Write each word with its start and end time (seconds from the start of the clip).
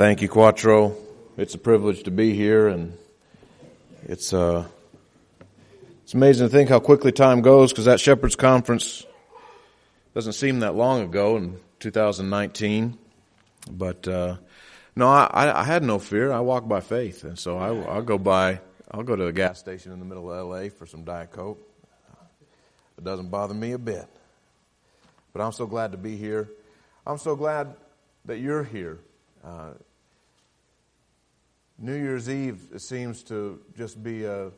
Thank 0.00 0.22
you, 0.22 0.30
Quattro. 0.30 0.96
It's 1.36 1.54
a 1.54 1.58
privilege 1.58 2.04
to 2.04 2.10
be 2.10 2.32
here, 2.32 2.68
and 2.68 2.96
it's 4.04 4.32
uh, 4.32 4.66
it's 6.02 6.14
amazing 6.14 6.46
to 6.46 6.50
think 6.50 6.70
how 6.70 6.80
quickly 6.80 7.12
time 7.12 7.42
goes 7.42 7.70
because 7.70 7.84
that 7.84 8.00
Shepherds 8.00 8.34
Conference 8.34 9.04
doesn't 10.14 10.32
seem 10.32 10.60
that 10.60 10.74
long 10.74 11.02
ago 11.02 11.36
in 11.36 11.60
2019. 11.80 12.96
But 13.70 14.08
uh, 14.08 14.36
no, 14.96 15.06
I, 15.06 15.60
I 15.60 15.64
had 15.64 15.82
no 15.82 15.98
fear. 15.98 16.32
I 16.32 16.40
walk 16.40 16.66
by 16.66 16.80
faith, 16.80 17.24
and 17.24 17.38
so 17.38 17.58
I, 17.58 17.68
I'll 17.92 18.00
go 18.00 18.16
by. 18.16 18.60
I'll 18.90 19.02
go 19.02 19.16
to 19.16 19.26
a 19.26 19.32
gas 19.32 19.58
station 19.58 19.92
in 19.92 19.98
the 19.98 20.06
middle 20.06 20.32
of 20.32 20.38
L.A. 20.38 20.70
for 20.70 20.86
some 20.86 21.04
Diet 21.04 21.30
Coke. 21.30 21.60
It 22.96 23.04
doesn't 23.04 23.28
bother 23.28 23.52
me 23.52 23.72
a 23.72 23.78
bit. 23.78 24.06
But 25.34 25.42
I'm 25.42 25.52
so 25.52 25.66
glad 25.66 25.92
to 25.92 25.98
be 25.98 26.16
here. 26.16 26.48
I'm 27.06 27.18
so 27.18 27.36
glad 27.36 27.74
that 28.24 28.38
you're 28.38 28.64
here. 28.64 28.98
Uh, 29.44 29.72
New 31.82 31.96
Year's 31.96 32.28
Eve 32.28 32.60
seems 32.76 33.22
to 33.24 33.58
just 33.74 34.02
be 34.02 34.24
a, 34.24 34.50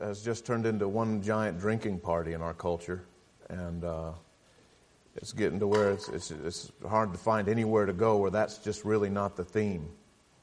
has 0.00 0.22
just 0.22 0.46
turned 0.46 0.64
into 0.64 0.88
one 0.88 1.22
giant 1.22 1.60
drinking 1.60 2.00
party 2.00 2.32
in 2.32 2.40
our 2.40 2.54
culture, 2.54 3.04
and 3.50 3.84
uh, 3.84 4.12
it's 5.16 5.34
getting 5.34 5.60
to 5.60 5.66
where 5.66 5.90
it's, 5.90 6.08
it's, 6.08 6.30
it's 6.30 6.72
hard 6.88 7.12
to 7.12 7.18
find 7.18 7.48
anywhere 7.48 7.84
to 7.84 7.92
go 7.92 8.16
where 8.16 8.30
that's 8.30 8.56
just 8.58 8.86
really 8.86 9.10
not 9.10 9.36
the 9.36 9.44
theme. 9.44 9.90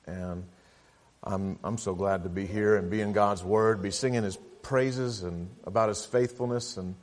And 0.06 0.46
I'm 1.24 1.58
I'm 1.64 1.80
so 1.80 1.96
glad 1.96 2.24
to 2.24 2.30
be 2.30 2.46
here 2.46 2.78
and 2.78 2.92
be 2.92 3.02
in 3.02 3.12
God's 3.12 3.44
Word, 3.44 3.82
be 3.82 3.92
singing 3.92 4.22
His 4.22 4.38
praises 4.62 5.24
and 5.24 5.50
about 5.64 5.90
His 5.90 6.06
faithfulness, 6.06 6.78
and 6.78 6.96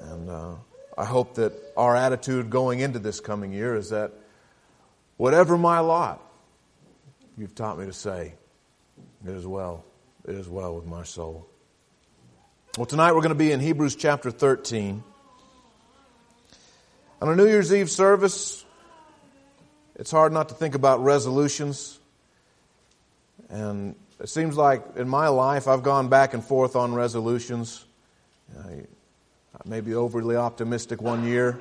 and 0.00 0.28
uh, 0.28 0.54
I 0.98 1.04
hope 1.04 1.36
that 1.36 1.52
our 1.76 1.94
attitude 1.94 2.50
going 2.50 2.80
into 2.80 2.98
this 2.98 3.20
coming 3.20 3.52
year 3.52 3.76
is 3.76 3.90
that 3.90 4.12
Whatever 5.16 5.56
my 5.56 5.78
lot, 5.78 6.20
you've 7.36 7.54
taught 7.54 7.78
me 7.78 7.86
to 7.86 7.92
say, 7.92 8.34
it 9.26 9.30
is 9.30 9.46
well. 9.46 9.84
It 10.26 10.34
is 10.34 10.48
well 10.48 10.74
with 10.74 10.86
my 10.86 11.02
soul. 11.02 11.46
Well, 12.76 12.86
tonight 12.86 13.12
we're 13.12 13.20
going 13.20 13.30
to 13.30 13.34
be 13.34 13.52
in 13.52 13.60
Hebrews 13.60 13.96
chapter 13.96 14.30
13. 14.30 15.02
On 17.22 17.28
a 17.28 17.36
New 17.36 17.46
Year's 17.46 17.72
Eve 17.72 17.90
service, 17.90 18.64
it's 19.96 20.10
hard 20.10 20.32
not 20.32 20.48
to 20.48 20.54
think 20.54 20.74
about 20.74 21.02
resolutions. 21.02 21.98
And 23.48 23.94
it 24.20 24.28
seems 24.28 24.56
like 24.56 24.82
in 24.96 25.08
my 25.08 25.28
life, 25.28 25.68
I've 25.68 25.82
gone 25.82 26.08
back 26.08 26.34
and 26.34 26.44
forth 26.44 26.76
on 26.76 26.94
resolutions. 26.94 27.84
I 28.56 28.82
may 29.64 29.80
be 29.80 29.94
overly 29.94 30.36
optimistic 30.36 31.00
one 31.00 31.24
year, 31.24 31.58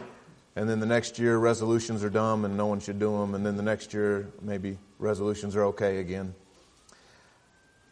and 0.55 0.69
then 0.69 0.79
the 0.79 0.85
next 0.85 1.17
year 1.17 1.37
resolutions 1.37 2.03
are 2.03 2.09
dumb 2.09 2.45
and 2.45 2.55
no 2.55 2.67
one 2.67 2.79
should 2.79 2.99
do 2.99 3.17
them, 3.17 3.35
and 3.35 3.45
then 3.45 3.57
the 3.57 3.63
next 3.63 3.93
year 3.93 4.29
maybe 4.41 4.77
resolutions 4.99 5.55
are 5.55 5.65
okay 5.65 5.97
again. 5.97 6.35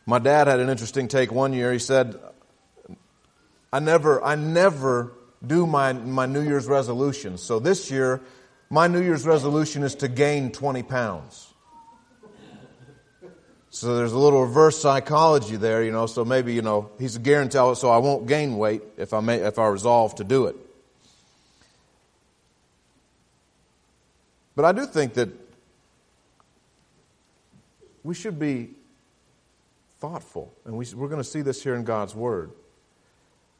My 0.06 0.20
dad 0.20 0.48
had 0.48 0.60
an 0.60 0.70
interesting 0.70 1.08
take 1.08 1.32
one 1.32 1.54
year. 1.54 1.72
He 1.72 1.80
said, 1.80 2.20
I 3.72 3.80
never, 3.80 4.24
I 4.24 4.36
never 4.36 5.14
do 5.46 5.66
my, 5.66 5.94
my 5.94 6.26
New 6.26 6.42
Year's 6.42 6.68
resolutions. 6.68 7.42
So 7.42 7.60
this 7.60 7.90
year, 7.90 8.22
my 8.70 8.88
New 8.88 9.02
Year's 9.02 9.26
resolution 9.26 9.84
is 9.84 9.96
to 9.96 10.08
gain 10.08 10.52
20 10.52 10.84
pounds. 10.84 11.48
So 13.70 13.96
there's 13.96 14.12
a 14.12 14.18
little 14.18 14.42
reverse 14.42 14.82
psychology 14.82 15.56
there, 15.56 15.82
you 15.82 15.92
know, 15.92 16.06
so 16.06 16.26
maybe, 16.26 16.54
you 16.54 16.62
know, 16.62 16.92
he's 17.00 17.16
a 17.16 17.20
guarantee, 17.20 17.74
so 17.76 17.90
I 17.90 18.00
won't 18.00 18.28
gain 18.28 18.58
weight 18.58 18.82
if 18.98 19.14
I 19.14 19.22
may, 19.22 19.38
if 19.38 19.58
I 19.58 19.68
resolve 19.68 20.16
to 20.16 20.26
do 20.26 20.48
it. 20.48 20.58
But 24.56 24.66
I 24.66 24.72
do 24.72 24.86
think 24.86 25.14
that 25.16 25.30
we 28.04 28.14
should 28.14 28.40
be 28.40 28.72
thoughtful, 30.00 30.52
and 30.66 30.78
we, 30.78 30.86
we're 30.96 31.08
going 31.08 31.22
to 31.22 31.28
see 31.30 31.42
this 31.42 31.64
here 31.64 31.76
in 31.76 31.84
God's 31.84 32.16
Word. 32.16 32.52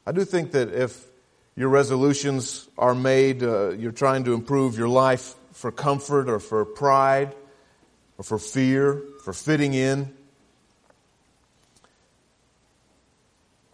I 0.06 0.12
do 0.12 0.24
think 0.24 0.52
that 0.52 0.72
if 0.72 1.06
your 1.54 1.68
resolutions 1.68 2.68
are 2.76 2.94
made, 2.94 3.42
uh, 3.42 3.70
you're 3.70 3.92
trying 3.92 4.24
to 4.24 4.34
improve 4.34 4.76
your 4.76 4.88
life 4.88 5.34
for 5.52 5.70
comfort 5.70 6.28
or 6.28 6.40
for 6.40 6.64
pride 6.64 7.34
or 8.18 8.24
for 8.24 8.38
fear, 8.38 9.02
for 9.22 9.32
fitting 9.32 9.74
in, 9.74 10.12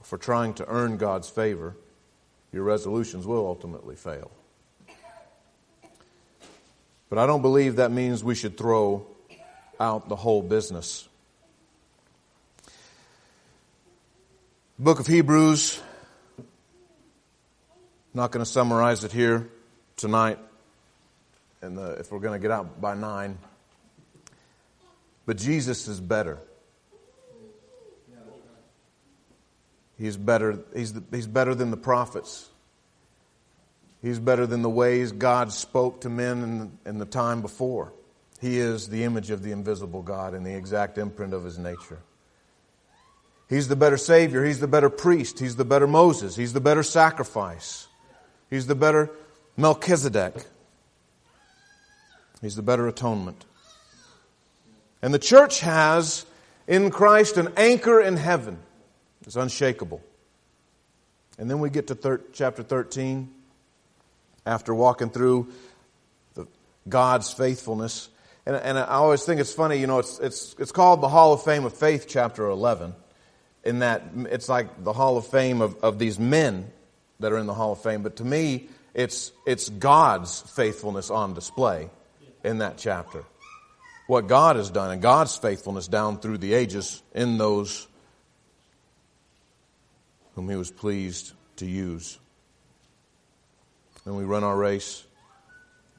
for 0.02 0.18
trying 0.18 0.54
to 0.54 0.66
earn 0.68 0.96
God's 0.96 1.28
favor, 1.28 1.76
your 2.52 2.64
resolutions 2.64 3.26
will 3.26 3.46
ultimately 3.46 3.94
fail. 3.94 4.30
But 7.08 7.18
I 7.18 7.26
don't 7.26 7.42
believe 7.42 7.76
that 7.76 7.90
means 7.90 8.22
we 8.22 8.34
should 8.34 8.56
throw 8.58 9.06
out 9.80 10.08
the 10.08 10.16
whole 10.16 10.42
business. 10.42 11.08
Book 14.78 15.00
of 15.00 15.06
Hebrews, 15.06 15.80
not 18.14 18.30
going 18.30 18.44
to 18.44 18.50
summarize 18.50 19.04
it 19.04 19.12
here 19.12 19.48
tonight, 19.96 20.38
and 21.62 21.78
if 21.98 22.12
we're 22.12 22.20
going 22.20 22.38
to 22.38 22.42
get 22.42 22.50
out 22.50 22.80
by 22.80 22.94
nine. 22.94 23.38
But 25.26 25.36
Jesus 25.36 25.88
is 25.88 26.00
better. 26.00 26.38
He's 29.98 30.16
better. 30.16 30.60
He's, 30.74 30.92
the, 30.92 31.02
he's 31.10 31.26
better 31.26 31.54
than 31.54 31.70
the 31.70 31.76
prophets. 31.76 32.48
He's 34.00 34.18
better 34.18 34.46
than 34.46 34.62
the 34.62 34.70
ways 34.70 35.12
God 35.12 35.52
spoke 35.52 36.02
to 36.02 36.08
men 36.08 36.42
in, 36.42 36.78
in 36.90 36.98
the 36.98 37.04
time 37.04 37.42
before. 37.42 37.92
He 38.40 38.58
is 38.58 38.88
the 38.88 39.02
image 39.04 39.30
of 39.30 39.42
the 39.42 39.50
invisible 39.50 40.02
God 40.02 40.34
and 40.34 40.46
the 40.46 40.54
exact 40.54 40.98
imprint 40.98 41.34
of 41.34 41.44
his 41.44 41.58
nature. 41.58 41.98
He's 43.48 43.66
the 43.66 43.76
better 43.76 43.96
Savior. 43.96 44.44
He's 44.44 44.60
the 44.60 44.68
better 44.68 44.90
priest. 44.90 45.40
He's 45.40 45.56
the 45.56 45.64
better 45.64 45.86
Moses. 45.86 46.36
He's 46.36 46.52
the 46.52 46.60
better 46.60 46.82
sacrifice. 46.82 47.88
He's 48.50 48.66
the 48.66 48.74
better 48.74 49.10
Melchizedek. 49.56 50.46
He's 52.40 52.54
the 52.54 52.62
better 52.62 52.86
atonement. 52.86 53.44
And 55.02 55.12
the 55.12 55.18
church 55.18 55.60
has 55.60 56.26
in 56.68 56.90
Christ 56.90 57.36
an 57.36 57.52
anchor 57.56 58.00
in 58.00 58.16
heaven. 58.16 58.58
It's 59.22 59.36
unshakable. 59.36 60.02
And 61.38 61.50
then 61.50 61.58
we 61.58 61.70
get 61.70 61.88
to 61.88 61.94
thir- 61.94 62.20
chapter 62.32 62.62
13 62.62 63.32
after 64.48 64.74
walking 64.74 65.10
through 65.10 65.46
the, 66.34 66.46
God's 66.88 67.32
faithfulness. 67.32 68.08
And, 68.46 68.56
and 68.56 68.78
I 68.78 68.94
always 68.94 69.22
think 69.22 69.40
it's 69.40 69.52
funny, 69.52 69.76
you 69.76 69.86
know, 69.86 69.98
it's, 69.98 70.18
it's, 70.18 70.56
it's 70.58 70.72
called 70.72 71.02
the 71.02 71.08
Hall 71.08 71.34
of 71.34 71.42
Fame 71.42 71.66
of 71.66 71.74
Faith, 71.74 72.06
chapter 72.08 72.46
11, 72.46 72.94
in 73.64 73.80
that 73.80 74.04
it's 74.30 74.48
like 74.48 74.82
the 74.82 74.94
Hall 74.94 75.18
of 75.18 75.26
Fame 75.26 75.60
of, 75.60 75.76
of 75.84 75.98
these 75.98 76.18
men 76.18 76.70
that 77.20 77.32
are 77.32 77.38
in 77.38 77.46
the 77.46 77.54
Hall 77.54 77.72
of 77.72 77.82
Fame. 77.82 78.02
But 78.02 78.16
to 78.16 78.24
me, 78.24 78.68
it's, 78.94 79.32
it's 79.46 79.68
God's 79.68 80.40
faithfulness 80.40 81.10
on 81.10 81.34
display 81.34 81.90
in 82.42 82.58
that 82.58 82.78
chapter. 82.78 83.24
What 84.06 84.28
God 84.28 84.56
has 84.56 84.70
done 84.70 84.90
and 84.90 85.02
God's 85.02 85.36
faithfulness 85.36 85.88
down 85.88 86.20
through 86.20 86.38
the 86.38 86.54
ages 86.54 87.02
in 87.14 87.36
those 87.36 87.86
whom 90.34 90.48
He 90.48 90.56
was 90.56 90.70
pleased 90.70 91.32
to 91.56 91.66
use 91.66 92.18
and 94.08 94.16
we 94.16 94.24
run 94.24 94.42
our 94.42 94.56
race. 94.56 95.04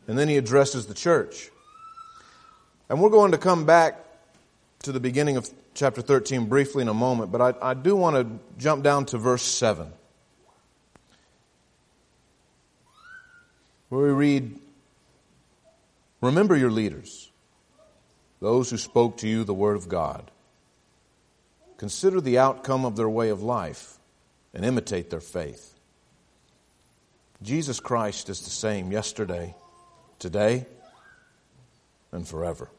And 0.07 0.17
then 0.17 0.27
he 0.27 0.37
addresses 0.37 0.87
the 0.87 0.95
church. 0.95 1.51
And 2.89 2.99
we're 2.99 3.11
going 3.11 3.33
to 3.33 3.37
come 3.37 3.65
back 3.65 4.03
to 4.79 4.91
the 4.91 4.99
beginning 4.99 5.37
of 5.37 5.47
chapter 5.75 6.01
13 6.01 6.47
briefly 6.47 6.81
in 6.81 6.87
a 6.87 6.93
moment, 6.93 7.31
but 7.31 7.39
I, 7.39 7.69
I 7.69 7.73
do 7.75 7.95
want 7.95 8.15
to 8.15 8.39
jump 8.57 8.83
down 8.83 9.05
to 9.07 9.19
verse 9.19 9.43
7. 9.43 9.93
Where 13.89 14.01
we 14.01 14.09
read, 14.09 14.59
Remember 16.19 16.57
your 16.57 16.71
leaders, 16.71 17.29
those 18.41 18.71
who 18.71 18.77
spoke 18.77 19.17
to 19.17 19.27
you 19.27 19.44
the 19.44 19.53
word 19.53 19.77
of 19.77 19.88
God. 19.88 20.31
Consider 21.77 22.19
the 22.19 22.39
outcome 22.39 22.85
of 22.85 22.95
their 22.95 23.07
way 23.07 23.29
of 23.29 23.44
life 23.44 24.00
and 24.53 24.65
imitate 24.65 25.12
their 25.12 25.21
faith. 25.21 25.78
Jesus 27.41 27.80
Christ 27.80 28.30
is 28.30 28.41
the 28.41 28.50
same 28.50 28.91
yesterday, 28.91 29.56
today, 30.19 30.65
and 32.12 32.27
forever. 32.27 32.69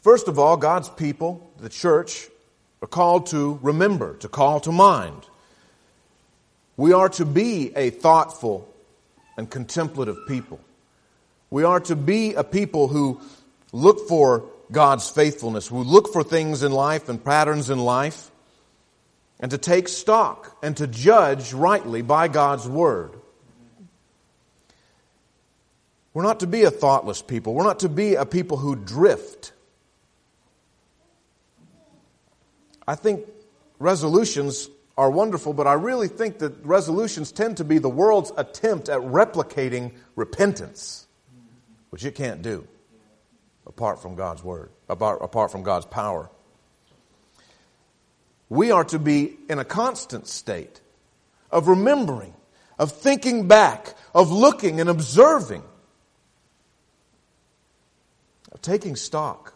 First 0.00 0.28
of 0.28 0.38
all, 0.38 0.56
God's 0.56 0.88
people, 0.88 1.50
the 1.60 1.68
church, 1.68 2.28
are 2.80 2.88
called 2.88 3.26
to 3.26 3.58
remember, 3.62 4.16
to 4.18 4.28
call 4.28 4.60
to 4.60 4.72
mind. 4.72 5.22
We 6.78 6.94
are 6.94 7.10
to 7.10 7.26
be 7.26 7.72
a 7.76 7.90
thoughtful 7.90 8.66
and 9.36 9.50
contemplative 9.50 10.16
people. 10.26 10.58
We 11.50 11.64
are 11.64 11.80
to 11.80 11.96
be 11.96 12.32
a 12.32 12.44
people 12.44 12.88
who 12.88 13.20
look 13.72 14.08
for 14.08 14.44
God's 14.72 15.10
faithfulness, 15.10 15.66
who 15.66 15.82
look 15.82 16.12
for 16.12 16.24
things 16.24 16.62
in 16.62 16.72
life 16.72 17.10
and 17.10 17.22
patterns 17.22 17.68
in 17.68 17.78
life, 17.78 18.29
and 19.40 19.50
to 19.50 19.58
take 19.58 19.88
stock 19.88 20.56
and 20.62 20.76
to 20.76 20.86
judge 20.86 21.52
rightly 21.52 22.02
by 22.02 22.28
God's 22.28 22.68
Word. 22.68 23.12
We're 26.12 26.22
not 26.22 26.40
to 26.40 26.46
be 26.46 26.64
a 26.64 26.70
thoughtless 26.70 27.22
people. 27.22 27.54
We're 27.54 27.64
not 27.64 27.80
to 27.80 27.88
be 27.88 28.14
a 28.14 28.26
people 28.26 28.56
who 28.56 28.76
drift. 28.76 29.52
I 32.86 32.96
think 32.96 33.26
resolutions 33.78 34.68
are 34.98 35.10
wonderful, 35.10 35.52
but 35.52 35.66
I 35.66 35.74
really 35.74 36.08
think 36.08 36.40
that 36.40 36.64
resolutions 36.64 37.32
tend 37.32 37.56
to 37.58 37.64
be 37.64 37.78
the 37.78 37.88
world's 37.88 38.32
attempt 38.36 38.88
at 38.88 39.00
replicating 39.00 39.92
repentance, 40.16 41.06
which 41.90 42.04
it 42.04 42.14
can't 42.14 42.42
do 42.42 42.66
apart 43.66 44.02
from 44.02 44.16
God's 44.16 44.42
word, 44.42 44.70
apart, 44.88 45.20
apart 45.22 45.52
from 45.52 45.62
God's 45.62 45.86
power. 45.86 46.28
We 48.50 48.72
are 48.72 48.84
to 48.84 48.98
be 48.98 49.36
in 49.48 49.58
a 49.58 49.64
constant 49.64 50.26
state 50.26 50.80
of 51.50 51.68
remembering, 51.68 52.34
of 52.78 52.92
thinking 52.92 53.48
back, 53.48 53.94
of 54.12 54.30
looking 54.30 54.80
and 54.80 54.90
observing, 54.90 55.62
of 58.50 58.60
taking 58.60 58.96
stock, 58.96 59.54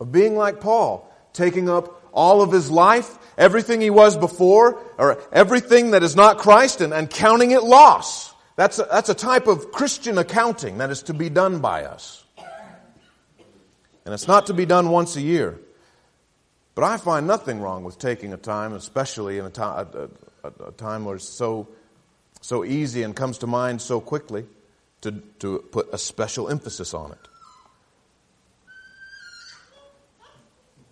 of 0.00 0.12
being 0.12 0.36
like 0.36 0.60
Paul, 0.60 1.12
taking 1.32 1.68
up 1.68 2.00
all 2.12 2.40
of 2.40 2.52
his 2.52 2.70
life, 2.70 3.18
everything 3.36 3.80
he 3.80 3.90
was 3.90 4.16
before, 4.16 4.80
or 4.96 5.20
everything 5.32 5.90
that 5.90 6.04
is 6.04 6.14
not 6.14 6.38
Christ, 6.38 6.80
and, 6.80 6.94
and 6.94 7.10
counting 7.10 7.50
it 7.50 7.64
loss. 7.64 8.32
That's 8.54 8.78
a, 8.78 8.86
that's 8.90 9.08
a 9.08 9.14
type 9.14 9.48
of 9.48 9.72
Christian 9.72 10.16
accounting 10.16 10.78
that 10.78 10.90
is 10.90 11.02
to 11.04 11.14
be 11.14 11.28
done 11.28 11.58
by 11.58 11.84
us. 11.84 12.24
And 14.04 14.14
it's 14.14 14.28
not 14.28 14.46
to 14.46 14.54
be 14.54 14.64
done 14.64 14.90
once 14.90 15.16
a 15.16 15.20
year. 15.20 15.58
But 16.78 16.86
I 16.86 16.96
find 16.96 17.26
nothing 17.26 17.60
wrong 17.60 17.82
with 17.82 17.98
taking 17.98 18.32
a 18.32 18.36
time, 18.36 18.72
especially 18.72 19.38
in 19.38 19.44
a, 19.44 19.50
time, 19.50 19.88
a, 19.92 20.46
a, 20.46 20.68
a 20.68 20.70
time 20.70 21.04
where 21.04 21.16
it's 21.16 21.28
so, 21.28 21.66
so 22.40 22.64
easy 22.64 23.02
and 23.02 23.16
comes 23.16 23.38
to 23.38 23.48
mind 23.48 23.82
so 23.82 24.00
quickly, 24.00 24.46
to, 25.00 25.10
to 25.40 25.58
put 25.72 25.88
a 25.92 25.98
special 25.98 26.48
emphasis 26.48 26.94
on 26.94 27.10
it. 27.10 27.18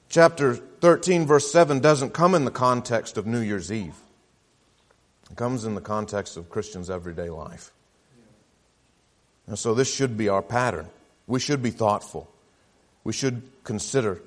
Chapter 0.08 0.56
13, 0.56 1.24
verse 1.24 1.52
7 1.52 1.78
doesn't 1.78 2.12
come 2.12 2.34
in 2.34 2.44
the 2.44 2.50
context 2.50 3.16
of 3.16 3.24
New 3.24 3.38
Year's 3.38 3.70
Eve. 3.70 3.94
It 5.30 5.36
comes 5.36 5.64
in 5.64 5.76
the 5.76 5.80
context 5.80 6.36
of 6.36 6.50
Christians' 6.50 6.90
everyday 6.90 7.30
life. 7.30 7.70
And 9.46 9.56
so 9.56 9.72
this 9.72 9.94
should 9.94 10.16
be 10.16 10.28
our 10.30 10.42
pattern. 10.42 10.88
We 11.28 11.38
should 11.38 11.62
be 11.62 11.70
thoughtful. 11.70 12.28
We 13.04 13.12
should 13.12 13.40
consider 13.62 14.20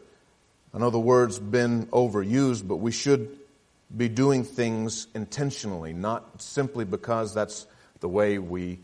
I 0.74 0.78
know 0.78 0.90
the 0.90 1.00
word's 1.00 1.40
been 1.40 1.88
overused, 1.88 2.68
but 2.68 2.78
we 2.78 2.92
should 2.92 3.38
be 3.96 4.08
doing 4.08 4.44
things 4.44 5.08
intentionally, 5.16 5.94
not 5.94 6.42
simply 6.42 6.86
because 6.86 7.34
that's 7.34 7.66
the 8.02 8.08
way 8.08 8.38
we 8.38 8.80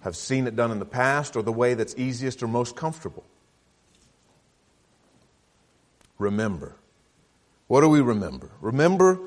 have 0.00 0.16
seen 0.16 0.46
it 0.46 0.56
done 0.56 0.70
in 0.70 0.78
the 0.78 0.86
past 0.86 1.36
or 1.36 1.42
the 1.42 1.52
way 1.52 1.74
that's 1.74 1.94
easiest 1.96 2.42
or 2.42 2.48
most 2.48 2.74
comfortable. 2.74 3.24
Remember. 6.18 6.74
What 7.66 7.82
do 7.82 7.88
we 7.88 8.00
remember? 8.00 8.50
Remember 8.60 9.20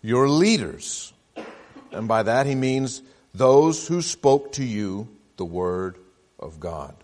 your 0.00 0.28
leaders. 0.28 1.12
And 1.90 2.08
by 2.08 2.22
that 2.22 2.46
he 2.46 2.54
means 2.54 3.02
those 3.34 3.86
who 3.86 4.00
spoke 4.00 4.52
to 4.52 4.64
you 4.64 5.08
the 5.36 5.44
word 5.44 5.98
of 6.38 6.60
God. 6.60 6.94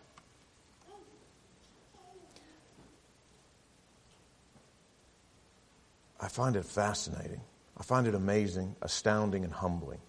I 6.20 6.28
find 6.28 6.56
it 6.56 6.64
fascinating. 6.64 7.40
I 7.76 7.82
find 7.82 8.06
it 8.06 8.14
amazing, 8.14 8.74
astounding, 8.82 9.44
and 9.44 9.52
humbling. 9.52 10.00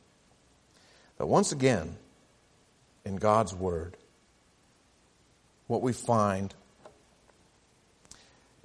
That 1.17 1.27
once 1.27 1.51
again, 1.51 1.97
in 3.05 3.17
God's 3.17 3.53
Word, 3.53 3.95
what 5.67 5.81
we 5.81 5.93
find 5.93 6.53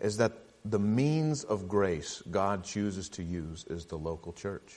is 0.00 0.16
that 0.18 0.32
the 0.64 0.78
means 0.78 1.44
of 1.44 1.68
grace 1.68 2.22
God 2.30 2.64
chooses 2.64 3.10
to 3.10 3.22
use 3.22 3.64
is 3.68 3.84
the 3.86 3.98
local 3.98 4.32
church. 4.32 4.74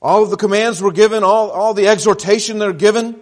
All 0.00 0.22
of 0.24 0.30
the 0.30 0.36
commands 0.36 0.82
were 0.82 0.90
given, 0.90 1.22
all, 1.22 1.50
all 1.50 1.74
the 1.74 1.86
exhortation 1.86 2.58
they're 2.58 2.72
given, 2.72 3.20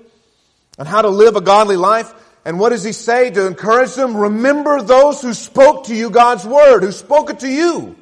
on 0.78 0.86
how 0.86 1.02
to 1.02 1.08
live 1.10 1.36
a 1.36 1.42
godly 1.42 1.76
life. 1.76 2.14
And 2.44 2.58
what 2.58 2.70
does 2.70 2.82
he 2.82 2.92
say 2.92 3.30
to 3.30 3.46
encourage 3.46 3.94
them? 3.94 4.16
Remember 4.16 4.80
those 4.80 5.20
who 5.20 5.34
spoke 5.34 5.86
to 5.86 5.94
you 5.94 6.10
God's 6.10 6.44
word, 6.44 6.82
who 6.82 6.92
spoke 6.92 7.30
it 7.30 7.40
to 7.40 7.48
you. 7.48 7.96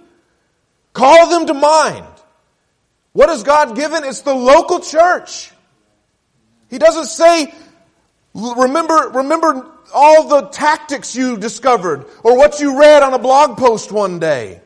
Call 0.93 1.29
them 1.29 1.47
to 1.47 1.55
mind. 1.55 2.07
What 3.13 3.29
has 3.29 3.43
God 3.43 3.75
given? 3.75 4.05
It's 4.05 4.21
the 4.21 4.35
local 4.35 4.81
church. 4.81 5.51
He 6.71 6.79
doesn't 6.79 7.07
say, 7.07 7.53
remember, 8.35 9.11
remember 9.15 9.67
all 9.93 10.29
the 10.29 10.43
tactics 10.49 11.17
you 11.17 11.37
discovered 11.37 12.05
or 12.23 12.37
what 12.37 12.61
you 12.61 12.79
read 12.79 13.03
on 13.03 13.15
a 13.15 13.19
blog 13.19 13.57
post 13.57 13.91
one 13.91 14.19
day. 14.19 14.61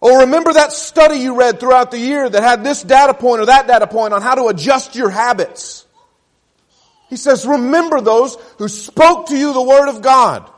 Or 0.00 0.20
remember 0.20 0.52
that 0.52 0.72
study 0.72 1.18
you 1.18 1.36
read 1.36 1.60
throughout 1.60 1.90
the 1.90 1.98
year 1.98 2.28
that 2.28 2.42
had 2.42 2.64
this 2.64 2.82
data 2.82 3.12
point 3.12 3.42
or 3.42 3.46
that 3.46 3.66
data 3.66 3.86
point 3.86 4.14
on 4.14 4.22
how 4.22 4.34
to 4.34 4.46
adjust 4.46 4.94
your 4.94 5.10
habits. 5.10 5.86
He 7.10 7.16
says, 7.16 7.44
remember 7.44 8.00
those 8.00 8.36
who 8.58 8.68
spoke 8.68 9.26
to 9.26 9.36
you 9.36 9.52
the 9.52 9.62
word 9.62 9.88
of 9.88 10.00
God. 10.00 10.48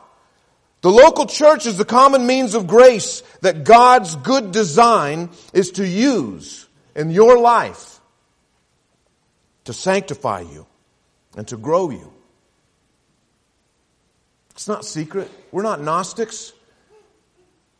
The 0.81 0.91
local 0.91 1.25
church 1.25 1.65
is 1.65 1.77
the 1.77 1.85
common 1.85 2.27
means 2.27 2.53
of 2.53 2.67
grace 2.67 3.23
that 3.41 3.63
God's 3.63 4.15
good 4.17 4.51
design 4.51 5.31
is 5.51 5.71
to 5.71 5.87
use 5.87 6.67
in 6.95 7.09
your 7.09 7.39
life 7.39 7.99
to 9.65 9.73
sanctify 9.73 10.41
you 10.41 10.67
and 11.35 11.47
to 11.47 11.57
grow 11.57 11.89
you. 11.89 12.13
It's 14.51 14.67
not 14.67 14.85
secret. 14.85 15.31
We're 15.51 15.63
not 15.63 15.81
Gnostics. 15.81 16.53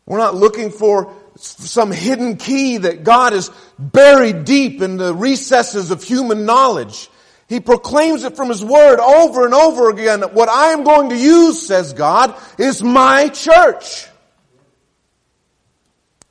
We're 0.06 0.18
not 0.18 0.36
looking 0.36 0.72
for 0.72 1.14
some 1.36 1.92
hidden 1.92 2.38
key 2.38 2.78
that 2.78 3.04
God 3.04 3.34
has 3.34 3.52
buried 3.78 4.46
deep 4.46 4.82
in 4.82 4.98
the 4.98 5.14
recesses 5.14 5.92
of 5.92 6.04
human 6.04 6.46
knowledge. 6.46 7.10
He 7.48 7.60
proclaims 7.60 8.24
it 8.24 8.36
from 8.36 8.50
His 8.50 8.64
Word 8.64 9.00
over 9.00 9.46
and 9.46 9.54
over 9.54 9.90
again. 9.90 10.22
What 10.22 10.50
I 10.50 10.72
am 10.72 10.84
going 10.84 11.10
to 11.10 11.18
use, 11.18 11.66
says 11.66 11.94
God, 11.94 12.36
is 12.58 12.82
my 12.82 13.28
church. 13.30 14.08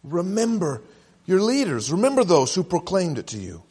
Remember 0.03 0.83
your 1.27 1.41
leaders. 1.41 1.93
Remember 1.93 2.25
those 2.25 2.55
who 2.55 2.65
proclaimed 2.65 3.19
it 3.19 3.29
to 3.29 3.39
you. 3.39 3.63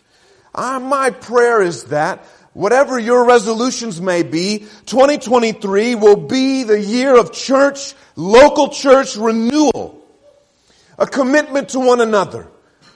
Uh, 0.53 0.79
my 0.79 1.09
prayer 1.09 1.61
is 1.61 1.85
that 1.85 2.25
whatever 2.53 2.99
your 2.99 3.25
resolutions 3.25 4.01
may 4.01 4.23
be, 4.23 4.59
2023 4.85 5.95
will 5.95 6.15
be 6.15 6.63
the 6.63 6.79
year 6.79 7.17
of 7.17 7.31
church, 7.31 7.93
local 8.15 8.69
church 8.69 9.15
renewal. 9.15 9.97
A 10.97 11.07
commitment 11.07 11.69
to 11.69 11.79
one 11.79 12.01
another. 12.01 12.47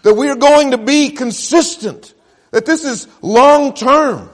That 0.04 0.14
we 0.14 0.30
are 0.30 0.36
going 0.36 0.72
to 0.72 0.78
be 0.78 1.10
consistent. 1.10 2.14
That 2.52 2.66
this 2.66 2.86
is 2.86 3.08
long 3.22 3.74
term. 3.74 4.30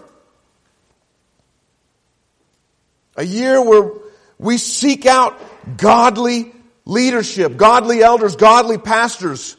A 3.16 3.24
year 3.24 3.62
where 3.62 3.92
we 4.38 4.58
seek 4.58 5.06
out 5.06 5.40
godly 5.78 6.54
leadership, 6.86 7.58
godly 7.58 8.02
elders, 8.02 8.36
godly 8.36 8.78
pastors, 8.78 9.56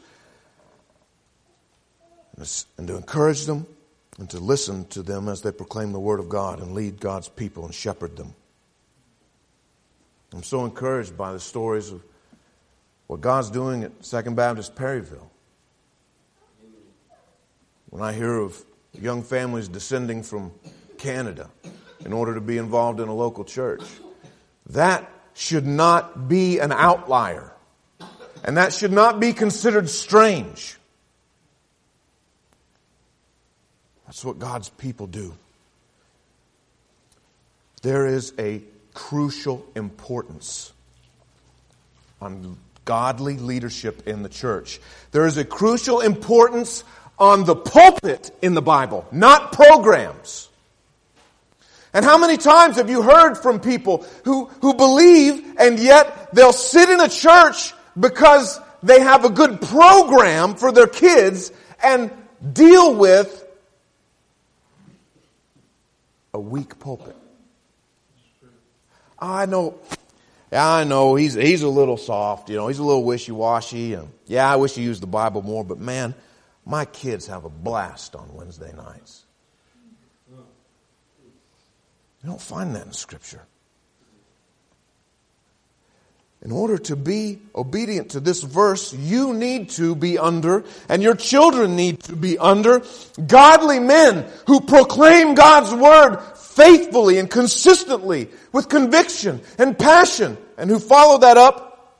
and 2.77 2.87
to 2.87 2.95
encourage 2.95 3.45
them 3.45 3.67
and 4.19 4.29
to 4.29 4.39
listen 4.39 4.85
to 4.85 5.01
them 5.01 5.27
as 5.29 5.41
they 5.41 5.51
proclaim 5.51 5.91
the 5.91 5.99
Word 5.99 6.19
of 6.19 6.29
God 6.29 6.59
and 6.59 6.73
lead 6.73 6.99
God's 6.99 7.29
people 7.29 7.65
and 7.65 7.73
shepherd 7.73 8.17
them. 8.17 8.33
I'm 10.33 10.43
so 10.43 10.65
encouraged 10.65 11.15
by 11.15 11.31
the 11.31 11.39
stories 11.39 11.91
of 11.91 12.03
what 13.07 13.21
God's 13.21 13.51
doing 13.51 13.83
at 13.83 13.91
Second 14.03 14.35
Baptist 14.35 14.75
Perryville. 14.75 15.29
When 17.89 18.01
I 18.01 18.13
hear 18.13 18.39
of 18.39 18.59
young 18.99 19.21
families 19.21 19.67
descending 19.67 20.23
from 20.23 20.51
Canada 20.97 21.49
in 22.05 22.13
order 22.13 22.33
to 22.35 22.41
be 22.41 22.57
involved 22.57 22.99
in 22.99 23.07
a 23.07 23.13
local 23.13 23.43
church. 23.43 23.83
That 24.67 25.09
should 25.33 25.65
not 25.65 26.27
be 26.27 26.59
an 26.59 26.71
outlier. 26.71 27.51
And 28.43 28.57
that 28.57 28.73
should 28.73 28.91
not 28.91 29.19
be 29.19 29.33
considered 29.33 29.89
strange. 29.89 30.77
That's 34.05 34.23
what 34.23 34.37
God's 34.37 34.69
people 34.69 35.07
do. 35.07 35.33
There 37.81 38.05
is 38.05 38.33
a 38.37 38.61
crucial 38.93 39.65
importance 39.75 40.71
on 42.21 42.57
godly 42.85 43.37
leadership 43.37 44.07
in 44.07 44.23
the 44.23 44.29
church. 44.29 44.79
There 45.11 45.25
is 45.25 45.37
a 45.37 45.45
crucial 45.45 46.01
importance 46.01 46.83
on 47.17 47.45
the 47.45 47.55
pulpit 47.55 48.31
in 48.41 48.53
the 48.53 48.61
Bible, 48.61 49.05
not 49.11 49.53
programs. 49.53 50.49
And 51.93 52.03
how 52.03 52.17
many 52.17 52.37
times 52.37 52.77
have 52.77 52.89
you 52.89 53.03
heard 53.03 53.35
from 53.35 53.59
people 53.59 54.05
who, 54.25 54.45
who 54.61 54.73
believe 54.73 55.45
and 55.59 55.77
yet 55.77 56.33
they'll 56.33 56.51
sit 56.51 56.89
in 56.89 56.99
a 56.99 57.07
church 57.07 57.73
because 57.99 58.59
they 58.81 58.99
have 58.99 59.25
a 59.25 59.29
good 59.29 59.61
program 59.61 60.55
for 60.55 60.71
their 60.71 60.87
kids 60.87 61.51
and 61.83 62.11
deal 62.51 62.95
with 62.95 63.45
a 66.33 66.39
weak 66.39 66.79
pulpit. 66.79 67.15
I 69.19 69.45
know, 69.45 69.77
yeah, 70.51 70.69
I 70.69 70.83
know 70.83 71.15
he's, 71.15 71.35
he's 71.35 71.61
a 71.61 71.69
little 71.69 71.95
soft, 71.97 72.49
you 72.49 72.57
know, 72.57 72.67
he's 72.67 72.79
a 72.79 72.83
little 72.83 73.03
wishy-washy. 73.03 73.93
And 73.93 74.09
yeah, 74.25 74.51
I 74.51 74.55
wish 74.57 74.75
he 74.75 74.81
used 74.81 75.01
the 75.01 75.07
Bible 75.07 75.41
more, 75.41 75.63
but 75.63 75.79
man, 75.79 76.15
my 76.65 76.85
kids 76.85 77.27
have 77.27 77.45
a 77.45 77.49
blast 77.49 78.15
on 78.15 78.33
Wednesday 78.33 78.73
nights. 78.73 79.22
You 82.23 82.29
don't 82.29 82.41
find 82.41 82.75
that 82.75 82.85
in 82.85 82.93
Scripture. 82.93 83.41
In 86.41 86.51
order 86.51 86.77
to 86.77 86.95
be 86.95 87.39
obedient 87.55 88.11
to 88.11 88.19
this 88.19 88.43
verse, 88.43 88.93
you 88.93 89.33
need 89.33 89.69
to 89.71 89.95
be 89.95 90.17
under, 90.17 90.65
and 90.89 91.01
your 91.01 91.15
children 91.15 91.75
need 91.75 92.01
to 92.03 92.15
be 92.15 92.37
under, 92.37 92.83
godly 93.27 93.79
men 93.79 94.25
who 94.47 94.59
proclaim 94.59 95.35
God's 95.35 95.73
word 95.73 96.17
faithfully 96.35 97.17
and 97.17 97.29
consistently 97.29 98.29
with 98.51 98.67
conviction 98.67 99.41
and 99.57 99.77
passion, 99.77 100.37
and 100.57 100.69
who 100.69 100.79
follow 100.79 101.19
that 101.19 101.37
up 101.37 101.97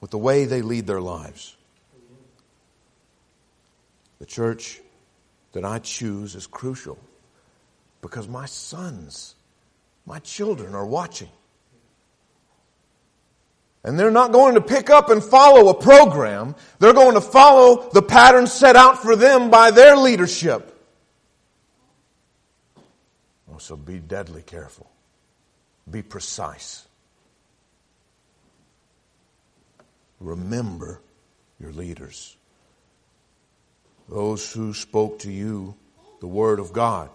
with 0.00 0.10
the 0.10 0.18
way 0.18 0.44
they 0.44 0.60
lead 0.60 0.86
their 0.86 1.00
lives. 1.00 1.56
The 4.18 4.26
church 4.26 4.80
that 5.52 5.64
I 5.64 5.78
choose 5.78 6.34
is 6.34 6.46
crucial 6.46 6.98
because 8.06 8.28
my 8.28 8.46
sons, 8.46 9.34
my 10.06 10.20
children 10.20 10.76
are 10.76 10.86
watching. 10.86 11.28
And 13.82 13.98
they're 13.98 14.12
not 14.12 14.30
going 14.30 14.54
to 14.54 14.60
pick 14.60 14.90
up 14.90 15.10
and 15.10 15.22
follow 15.22 15.68
a 15.70 15.74
program. 15.74 16.54
They're 16.78 16.92
going 16.92 17.14
to 17.14 17.20
follow 17.20 17.90
the 17.90 18.02
pattern 18.02 18.46
set 18.46 18.76
out 18.76 19.02
for 19.02 19.16
them 19.16 19.50
by 19.50 19.72
their 19.72 19.96
leadership. 19.96 20.72
Oh, 23.52 23.58
so 23.58 23.76
be 23.76 23.98
deadly 23.98 24.42
careful. 24.42 24.88
Be 25.90 26.02
precise. 26.02 26.86
Remember 30.20 31.00
your 31.58 31.72
leaders. 31.72 32.36
Those 34.08 34.52
who 34.52 34.74
spoke 34.74 35.20
to 35.20 35.32
you 35.32 35.74
the 36.20 36.28
word 36.28 36.60
of 36.60 36.72
God. 36.72 37.10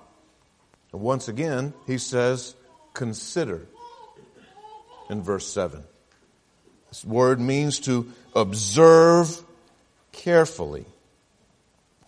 And 0.91 1.01
once 1.01 1.27
again, 1.27 1.73
he 1.87 1.97
says, 1.97 2.55
consider 2.93 3.67
in 5.09 5.21
verse 5.21 5.47
7. 5.47 5.83
This 6.89 7.05
word 7.05 7.39
means 7.39 7.79
to 7.81 8.11
observe 8.35 9.41
carefully. 10.11 10.85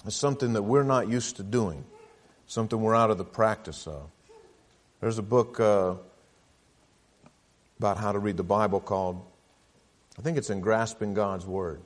It's 0.05 0.15
something 0.15 0.53
that 0.53 0.63
we're 0.63 0.83
not 0.83 1.07
used 1.07 1.37
to 1.37 1.43
doing, 1.43 1.85
something 2.47 2.81
we're 2.81 2.95
out 2.95 3.09
of 3.09 3.17
the 3.17 3.23
practice 3.23 3.87
of. 3.87 4.09
There's 4.99 5.17
a 5.17 5.23
book 5.23 5.59
uh, 5.59 5.95
about 7.79 7.97
how 7.97 8.11
to 8.11 8.19
read 8.19 8.37
the 8.37 8.43
Bible 8.43 8.81
called, 8.81 9.21
I 10.19 10.21
think 10.21 10.37
it's 10.37 10.49
in 10.49 10.59
Grasping 10.59 11.13
God's 11.13 11.45
Word. 11.45 11.81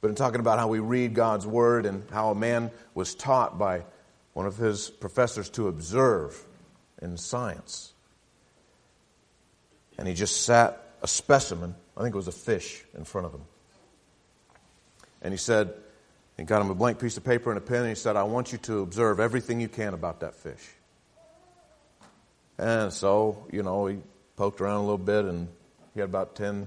But 0.00 0.08
in 0.08 0.14
talking 0.14 0.40
about 0.40 0.58
how 0.58 0.68
we 0.68 0.80
read 0.80 1.14
God's 1.14 1.46
Word 1.46 1.86
and 1.86 2.08
how 2.10 2.30
a 2.30 2.34
man 2.34 2.70
was 2.94 3.14
taught 3.14 3.58
by 3.58 3.84
one 4.32 4.46
of 4.46 4.56
his 4.56 4.90
professors 4.90 5.48
to 5.50 5.68
observe 5.68 6.44
in 7.02 7.16
science 7.16 7.92
and 10.00 10.08
he 10.08 10.14
just 10.14 10.46
sat 10.46 10.82
a 11.02 11.06
specimen, 11.06 11.74
I 11.94 12.02
think 12.02 12.14
it 12.14 12.16
was 12.16 12.26
a 12.26 12.32
fish, 12.32 12.82
in 12.96 13.04
front 13.04 13.26
of 13.26 13.34
him. 13.34 13.42
And 15.20 15.30
he 15.30 15.36
said, 15.36 15.74
he 16.38 16.44
got 16.44 16.62
him 16.62 16.70
a 16.70 16.74
blank 16.74 16.98
piece 16.98 17.18
of 17.18 17.24
paper 17.24 17.50
and 17.50 17.58
a 17.58 17.60
pen, 17.60 17.80
and 17.80 17.90
he 17.90 17.94
said, 17.94 18.16
I 18.16 18.22
want 18.22 18.50
you 18.50 18.56
to 18.58 18.80
observe 18.80 19.20
everything 19.20 19.60
you 19.60 19.68
can 19.68 19.92
about 19.92 20.20
that 20.20 20.34
fish. 20.34 20.66
And 22.56 22.90
so, 22.90 23.46
you 23.52 23.62
know, 23.62 23.86
he 23.86 23.98
poked 24.36 24.62
around 24.62 24.76
a 24.76 24.80
little 24.80 24.96
bit 24.96 25.26
and 25.26 25.48
he 25.92 26.00
had 26.00 26.08
about 26.08 26.34
10, 26.34 26.66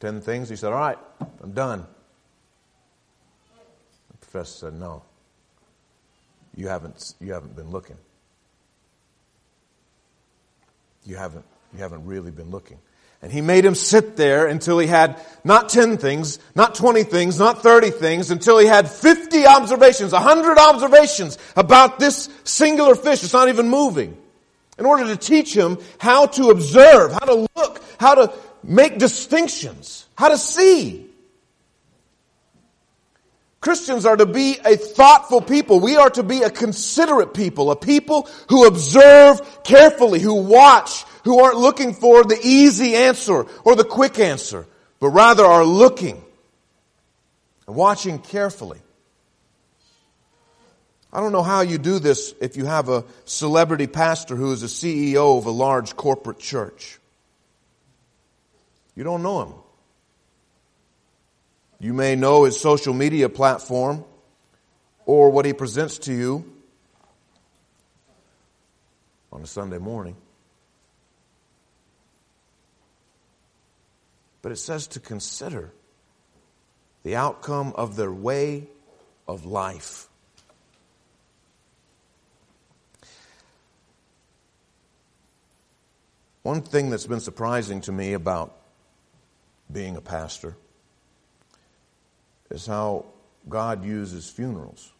10 0.00 0.20
things. 0.22 0.48
He 0.48 0.56
said, 0.56 0.72
All 0.72 0.78
right, 0.78 0.98
I'm 1.42 1.52
done. 1.52 1.86
The 4.10 4.16
professor 4.18 4.66
said, 4.66 4.74
No. 4.74 5.02
You 6.56 6.68
haven't, 6.68 7.14
you 7.20 7.32
haven't 7.32 7.56
been 7.56 7.70
looking. 7.70 7.96
You 11.04 11.16
haven't 11.16 11.44
you 11.72 11.80
haven't 11.80 12.04
really 12.06 12.30
been 12.30 12.50
looking. 12.50 12.78
And 13.22 13.30
he 13.30 13.42
made 13.42 13.64
him 13.64 13.74
sit 13.74 14.16
there 14.16 14.46
until 14.46 14.78
he 14.78 14.86
had 14.86 15.20
not 15.44 15.68
10 15.68 15.98
things, 15.98 16.38
not 16.54 16.74
20 16.74 17.02
things, 17.02 17.38
not 17.38 17.62
30 17.62 17.90
things, 17.90 18.30
until 18.30 18.58
he 18.58 18.66
had 18.66 18.90
50 18.90 19.46
observations, 19.46 20.12
100 20.12 20.58
observations 20.58 21.36
about 21.54 21.98
this 21.98 22.30
singular 22.44 22.94
fish. 22.94 23.22
It's 23.22 23.34
not 23.34 23.48
even 23.48 23.68
moving. 23.68 24.16
In 24.78 24.86
order 24.86 25.04
to 25.04 25.16
teach 25.16 25.54
him 25.54 25.78
how 25.98 26.26
to 26.26 26.48
observe, 26.48 27.12
how 27.12 27.26
to 27.26 27.46
look, 27.56 27.82
how 27.98 28.14
to 28.14 28.32
make 28.64 28.98
distinctions, 28.98 30.06
how 30.16 30.30
to 30.30 30.38
see. 30.38 31.09
Christians 33.60 34.06
are 34.06 34.16
to 34.16 34.26
be 34.26 34.58
a 34.64 34.76
thoughtful 34.76 35.42
people. 35.42 35.80
We 35.80 35.96
are 35.96 36.10
to 36.10 36.22
be 36.22 36.42
a 36.42 36.50
considerate 36.50 37.34
people, 37.34 37.70
a 37.70 37.76
people 37.76 38.28
who 38.48 38.66
observe 38.66 39.62
carefully, 39.64 40.18
who 40.18 40.42
watch, 40.42 41.04
who 41.24 41.40
aren't 41.40 41.58
looking 41.58 41.92
for 41.92 42.24
the 42.24 42.38
easy 42.42 42.94
answer 42.94 43.44
or 43.64 43.76
the 43.76 43.84
quick 43.84 44.18
answer, 44.18 44.66
but 44.98 45.10
rather 45.10 45.44
are 45.44 45.64
looking 45.64 46.22
and 47.66 47.76
watching 47.76 48.18
carefully. 48.18 48.80
I 51.12 51.20
don't 51.20 51.32
know 51.32 51.42
how 51.42 51.60
you 51.60 51.76
do 51.76 51.98
this 51.98 52.34
if 52.40 52.56
you 52.56 52.64
have 52.64 52.88
a 52.88 53.04
celebrity 53.24 53.88
pastor 53.88 54.36
who 54.36 54.52
is 54.52 54.62
a 54.62 54.66
CEO 54.66 55.36
of 55.36 55.44
a 55.44 55.50
large 55.50 55.96
corporate 55.96 56.38
church. 56.38 56.98
You 58.94 59.04
don't 59.04 59.22
know 59.22 59.42
him. 59.42 59.54
You 61.80 61.94
may 61.94 62.14
know 62.14 62.44
his 62.44 62.60
social 62.60 62.92
media 62.92 63.30
platform 63.30 64.04
or 65.06 65.30
what 65.30 65.46
he 65.46 65.54
presents 65.54 65.96
to 66.00 66.12
you 66.12 66.44
on 69.32 69.42
a 69.42 69.46
Sunday 69.46 69.78
morning. 69.78 70.14
But 74.42 74.52
it 74.52 74.56
says 74.56 74.88
to 74.88 75.00
consider 75.00 75.72
the 77.02 77.16
outcome 77.16 77.72
of 77.76 77.96
their 77.96 78.12
way 78.12 78.68
of 79.26 79.46
life. 79.46 80.06
One 86.42 86.60
thing 86.60 86.90
that's 86.90 87.06
been 87.06 87.20
surprising 87.20 87.80
to 87.82 87.92
me 87.92 88.12
about 88.12 88.54
being 89.72 89.96
a 89.96 90.00
pastor 90.02 90.56
is 92.50 92.66
how 92.66 93.06
God 93.48 93.84
uses 93.84 94.28
funerals. 94.28 94.92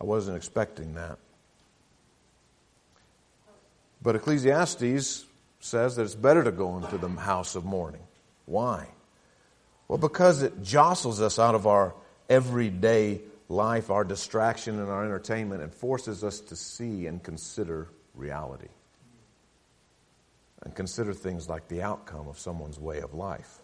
I 0.00 0.04
wasn't 0.04 0.36
expecting 0.36 0.94
that. 0.94 1.18
But 4.02 4.16
Ecclesiastes 4.16 5.24
says 5.60 5.96
that 5.96 6.02
it's 6.02 6.16
better 6.16 6.42
to 6.42 6.50
go 6.50 6.76
into 6.76 6.98
the 6.98 7.08
house 7.08 7.54
of 7.54 7.64
mourning. 7.64 8.02
Why? 8.46 8.88
Well, 9.86 9.98
because 9.98 10.42
it 10.42 10.62
jostles 10.62 11.22
us 11.22 11.38
out 11.38 11.54
of 11.54 11.68
our 11.68 11.94
everyday 12.28 13.20
life, 13.48 13.90
our 13.90 14.02
distraction, 14.02 14.80
and 14.80 14.88
our 14.88 15.04
entertainment, 15.04 15.62
and 15.62 15.72
forces 15.72 16.24
us 16.24 16.40
to 16.40 16.56
see 16.56 17.06
and 17.06 17.22
consider 17.22 17.88
reality. 18.14 18.68
And 20.62 20.74
consider 20.74 21.12
things 21.12 21.48
like 21.48 21.68
the 21.68 21.82
outcome 21.82 22.26
of 22.26 22.38
someone's 22.38 22.80
way 22.80 23.00
of 23.00 23.14
life. 23.14 23.61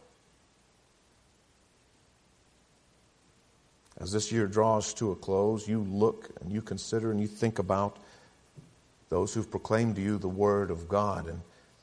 As 4.01 4.13
this 4.13 4.31
year 4.31 4.47
draws 4.47 4.95
to 4.95 5.11
a 5.11 5.17
close, 5.17 5.69
you 5.69 5.81
look 5.81 6.31
and 6.41 6.53
you 6.53 6.63
consider 6.63 7.11
and 7.11 7.21
you 7.21 7.27
think 7.27 7.59
about 7.59 7.97
those 9.09 9.35
who've 9.35 9.51
proclaimed 9.51 9.97
to 9.97 10.03
you 10.03 10.19
the 10.19 10.29
Word 10.29 10.71
of 10.71 10.89
God 10.89 11.27
and 11.27 11.41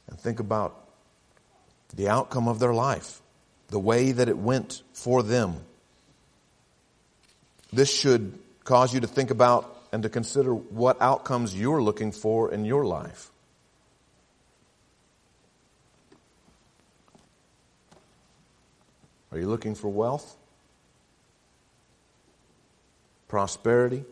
and 0.08 0.20
think 0.20 0.40
about 0.40 0.88
the 1.96 2.10
outcome 2.10 2.48
of 2.48 2.60
their 2.60 2.74
life, 2.74 3.22
the 3.70 3.80
way 3.80 4.12
that 4.12 4.30
it 4.30 4.38
went 4.38 4.84
for 4.94 5.24
them. 5.24 5.56
This 7.72 7.92
should 7.92 8.38
cause 8.64 8.94
you 8.94 9.00
to 9.00 9.08
think 9.08 9.32
about 9.32 9.72
and 9.92 10.04
to 10.04 10.10
consider 10.10 10.54
what 10.54 11.02
outcomes 11.02 11.56
you're 11.56 11.82
looking 11.82 12.12
for 12.12 12.52
in 12.52 12.66
your 12.66 12.86
life. 12.86 13.32
Are 19.32 19.38
you 19.38 19.48
looking 19.48 19.76
for 19.76 19.90
wealth? 19.90 20.38
Prosperity? 23.36 24.06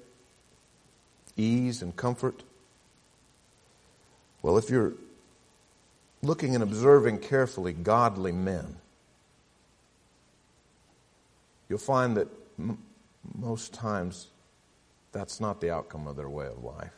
Ease 1.38 1.82
and 1.82 1.96
comfort? 1.96 2.44
Well, 4.42 4.58
if 4.58 4.70
you're 4.70 4.96
looking 6.22 6.56
and 6.56 6.62
observing 6.62 7.20
carefully 7.20 7.72
godly 7.72 8.34
men, 8.34 8.76
you'll 11.70 11.80
find 11.80 12.18
that 12.18 12.28
m- 12.60 12.80
most 13.34 13.74
times 13.74 14.28
That's 15.14 15.40
not 15.40 15.62
the 15.62 15.72
outcome 15.72 16.08
of 16.08 16.18
their 16.18 16.30
way 16.30 16.48
of 16.48 16.62
life. 16.62 16.92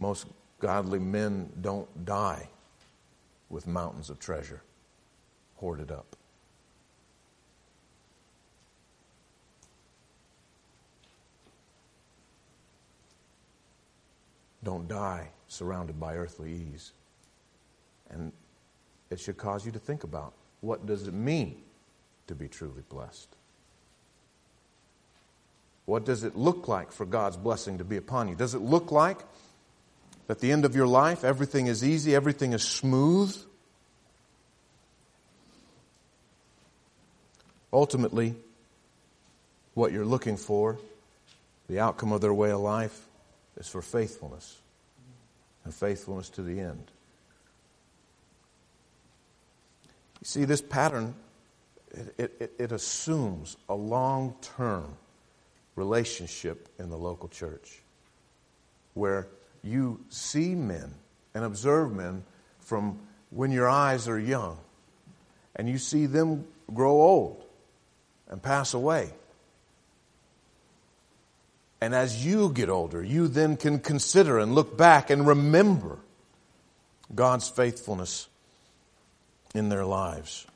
Most 0.00 0.26
godly 0.58 0.98
men 0.98 1.52
don't 1.60 2.04
die 2.04 2.48
with 3.50 3.68
mountains 3.68 4.10
of 4.10 4.18
treasure 4.18 4.62
hoarded 5.56 5.92
up. 5.92 6.16
Don't 14.64 14.88
die 14.88 15.28
surrounded 15.48 15.98
by 15.98 16.14
earthly 16.14 16.52
ease. 16.52 16.92
And 18.10 18.32
it 19.10 19.20
should 19.20 19.36
cause 19.36 19.66
you 19.66 19.72
to 19.72 19.78
think 19.78 20.04
about 20.04 20.32
what 20.60 20.86
does 20.86 21.08
it 21.08 21.14
mean 21.14 21.56
to 22.28 22.34
be 22.34 22.48
truly 22.48 22.82
blessed? 22.88 23.28
What 25.84 26.04
does 26.04 26.22
it 26.22 26.36
look 26.36 26.68
like 26.68 26.92
for 26.92 27.04
God's 27.04 27.36
blessing 27.36 27.78
to 27.78 27.84
be 27.84 27.96
upon 27.96 28.28
you? 28.28 28.36
Does 28.36 28.54
it 28.54 28.60
look 28.60 28.92
like 28.92 29.18
at 30.28 30.38
the 30.38 30.52
end 30.52 30.64
of 30.64 30.76
your 30.76 30.86
life 30.86 31.24
everything 31.24 31.66
is 31.66 31.84
easy, 31.84 32.14
everything 32.14 32.52
is 32.52 32.62
smooth? 32.62 33.36
Ultimately, 37.72 38.34
what 39.74 39.92
you're 39.92 40.04
looking 40.04 40.36
for, 40.36 40.78
the 41.68 41.80
outcome 41.80 42.12
of 42.12 42.20
their 42.20 42.34
way 42.34 42.50
of 42.50 42.60
life, 42.60 43.06
is 43.56 43.68
for 43.68 43.82
faithfulness 43.82 44.60
and 45.64 45.74
faithfulness 45.74 46.28
to 46.30 46.42
the 46.42 46.60
end. 46.60 46.90
You 50.20 50.26
see, 50.26 50.44
this 50.44 50.62
pattern, 50.62 51.14
it, 52.18 52.32
it, 52.40 52.52
it 52.58 52.72
assumes 52.72 53.56
a 53.68 53.74
long 53.74 54.34
term 54.40 54.96
relationship 55.74 56.68
in 56.78 56.90
the 56.90 56.96
local 56.96 57.28
church 57.28 57.82
where 58.94 59.28
you 59.62 60.00
see 60.08 60.54
men 60.54 60.94
and 61.34 61.44
observe 61.44 61.92
men 61.92 62.24
from 62.60 62.98
when 63.30 63.50
your 63.50 63.68
eyes 63.68 64.08
are 64.08 64.18
young 64.18 64.58
and 65.56 65.68
you 65.68 65.78
see 65.78 66.06
them 66.06 66.46
grow 66.72 67.00
old 67.00 67.44
and 68.28 68.42
pass 68.42 68.74
away. 68.74 69.10
And 71.82 71.96
as 71.96 72.24
you 72.24 72.50
get 72.50 72.68
older, 72.68 73.02
you 73.02 73.26
then 73.26 73.56
can 73.56 73.80
consider 73.80 74.38
and 74.38 74.54
look 74.54 74.78
back 74.78 75.10
and 75.10 75.26
remember 75.26 75.98
God's 77.12 77.48
faithfulness 77.48 78.28
in 79.52 79.68
their 79.68 79.84
lives. 79.84 80.46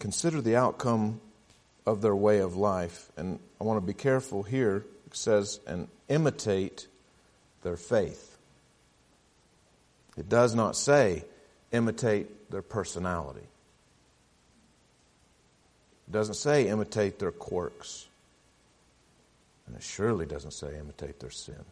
Consider 0.00 0.40
the 0.40 0.56
outcome 0.56 1.20
of 1.86 2.02
their 2.02 2.16
way 2.16 2.40
of 2.40 2.56
life. 2.56 3.08
And 3.16 3.38
I 3.60 3.64
want 3.64 3.80
to 3.80 3.86
be 3.86 3.94
careful 3.94 4.42
here. 4.42 4.84
It 5.06 5.14
says, 5.14 5.60
and 5.68 5.86
imitate 6.08 6.88
their 7.62 7.76
faith. 7.76 8.36
It 10.16 10.28
does 10.28 10.56
not 10.56 10.74
say 10.74 11.24
imitate 11.70 12.50
their 12.50 12.62
personality. 12.62 13.46
It 16.08 16.12
doesn't 16.12 16.34
say 16.34 16.68
imitate 16.68 17.18
their 17.18 17.32
quirks. 17.32 18.06
And 19.66 19.76
it 19.76 19.82
surely 19.82 20.26
doesn't 20.26 20.52
say 20.52 20.78
imitate 20.78 21.20
their 21.20 21.30
sin. 21.30 21.64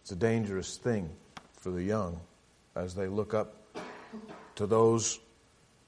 It's 0.00 0.12
a 0.12 0.16
dangerous 0.16 0.78
thing 0.78 1.10
for 1.52 1.70
the 1.70 1.82
young 1.82 2.18
as 2.74 2.94
they 2.94 3.08
look 3.08 3.34
up 3.34 3.54
to 4.54 4.66
those 4.66 5.18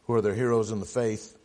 who 0.06 0.14
are 0.14 0.20
their 0.20 0.34
heroes 0.34 0.70
in 0.70 0.80
the 0.80 0.86
faith 0.86 1.38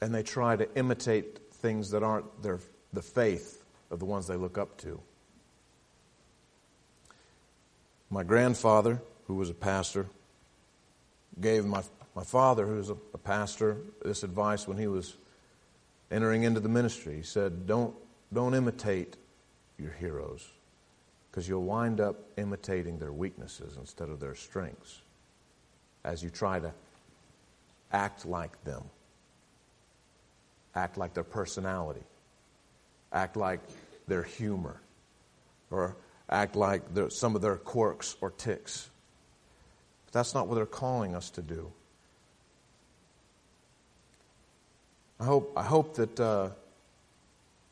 and 0.00 0.14
they 0.14 0.22
try 0.22 0.56
to 0.56 0.68
imitate 0.76 1.38
things 1.54 1.90
that 1.90 2.02
aren't 2.02 2.42
their, 2.42 2.58
the 2.92 3.02
faith 3.02 3.62
of 3.90 3.98
the 3.98 4.04
ones 4.04 4.26
they 4.26 4.36
look 4.36 4.58
up 4.58 4.76
to. 4.78 5.00
My 8.10 8.22
grandfather, 8.22 9.00
who 9.28 9.34
was 9.34 9.50
a 9.50 9.54
pastor, 9.54 10.06
gave 11.40 11.64
my, 11.64 11.82
my 12.16 12.24
father, 12.24 12.66
who 12.66 12.76
was 12.76 12.90
a, 12.90 12.96
a 13.14 13.18
pastor, 13.18 13.76
this 14.02 14.24
advice 14.24 14.66
when 14.66 14.76
he 14.76 14.88
was 14.88 15.16
entering 16.10 16.42
into 16.42 16.58
the 16.58 16.68
ministry. 16.68 17.14
He 17.14 17.22
said, 17.22 17.66
Don't, 17.66 17.94
don't 18.32 18.54
imitate 18.54 19.16
your 19.78 19.92
heroes 19.92 20.50
because 21.30 21.48
you'll 21.48 21.62
wind 21.62 22.00
up 22.00 22.16
imitating 22.36 22.98
their 22.98 23.12
weaknesses 23.12 23.76
instead 23.78 24.08
of 24.08 24.18
their 24.18 24.34
strengths 24.34 25.02
as 26.04 26.22
you 26.22 26.30
try 26.30 26.58
to 26.58 26.72
act 27.92 28.26
like 28.26 28.64
them, 28.64 28.82
act 30.74 30.96
like 30.96 31.14
their 31.14 31.24
personality, 31.24 32.02
act 33.12 33.36
like 33.36 33.60
their 34.06 34.22
humor, 34.22 34.80
or 35.70 35.96
act 36.30 36.56
like 36.56 36.94
their, 36.94 37.10
some 37.10 37.36
of 37.36 37.42
their 37.42 37.56
quirks 37.56 38.16
or 38.20 38.30
ticks. 38.30 38.90
But 40.08 40.18
that's 40.18 40.34
not 40.34 40.48
what 40.48 40.54
they're 40.54 40.64
calling 40.66 41.14
us 41.14 41.28
to 41.30 41.42
do. 41.42 41.70
I 45.20 45.24
hope, 45.24 45.52
I 45.56 45.62
hope 45.62 45.96
that 45.96 46.18
uh, 46.18 46.48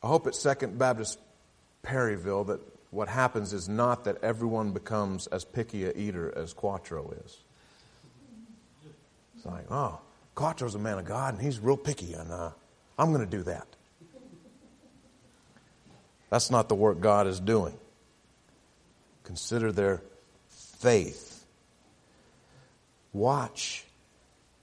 I 0.03 0.07
hope 0.07 0.27
at 0.27 0.35
Second 0.35 0.77
Baptist 0.77 1.17
Perryville 1.81 2.43
that 2.45 2.59
what 2.91 3.07
happens 3.07 3.53
is 3.53 3.67
not 3.67 4.03
that 4.03 4.23
everyone 4.23 4.71
becomes 4.71 5.27
as 5.27 5.43
picky 5.43 5.85
a 5.85 5.91
eater 5.91 6.31
as 6.37 6.53
Quattro 6.53 7.13
is. 7.25 7.37
It's 9.35 9.45
like, 9.45 9.65
oh, 9.71 9.99
Quattro's 10.35 10.75
a 10.75 10.79
man 10.79 10.99
of 10.99 11.05
God 11.05 11.33
and 11.33 11.43
he's 11.43 11.59
real 11.59 11.77
picky, 11.77 12.13
and 12.13 12.31
uh, 12.31 12.51
I'm 12.99 13.11
going 13.11 13.25
to 13.27 13.37
do 13.37 13.43
that. 13.43 13.67
That's 16.29 16.51
not 16.51 16.69
the 16.69 16.75
work 16.75 16.99
God 16.99 17.25
is 17.25 17.39
doing. 17.39 17.73
Consider 19.23 19.71
their 19.71 20.01
faith. 20.49 21.26
Watch 23.17 23.83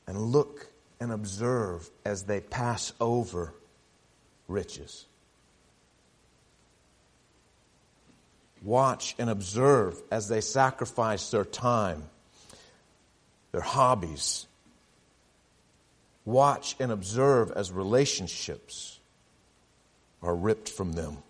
and 0.06 0.16
look 0.16 0.68
and 1.00 1.10
observe 1.10 1.90
as 2.04 2.22
they 2.22 2.40
pass 2.40 2.92
over 3.00 3.52
riches. 4.46 5.06
Watch 8.62 9.16
and 9.18 9.28
observe 9.28 10.00
as 10.12 10.28
they 10.28 10.40
sacrifice 10.40 11.32
their 11.32 11.44
time, 11.44 12.04
their 13.50 13.60
hobbies. 13.60 14.46
Watch 16.24 16.76
and 16.78 16.92
observe 16.92 17.50
as 17.50 17.72
relationships 17.72 19.00
are 20.22 20.36
ripped 20.36 20.68
from 20.68 20.92
them. 20.92 21.23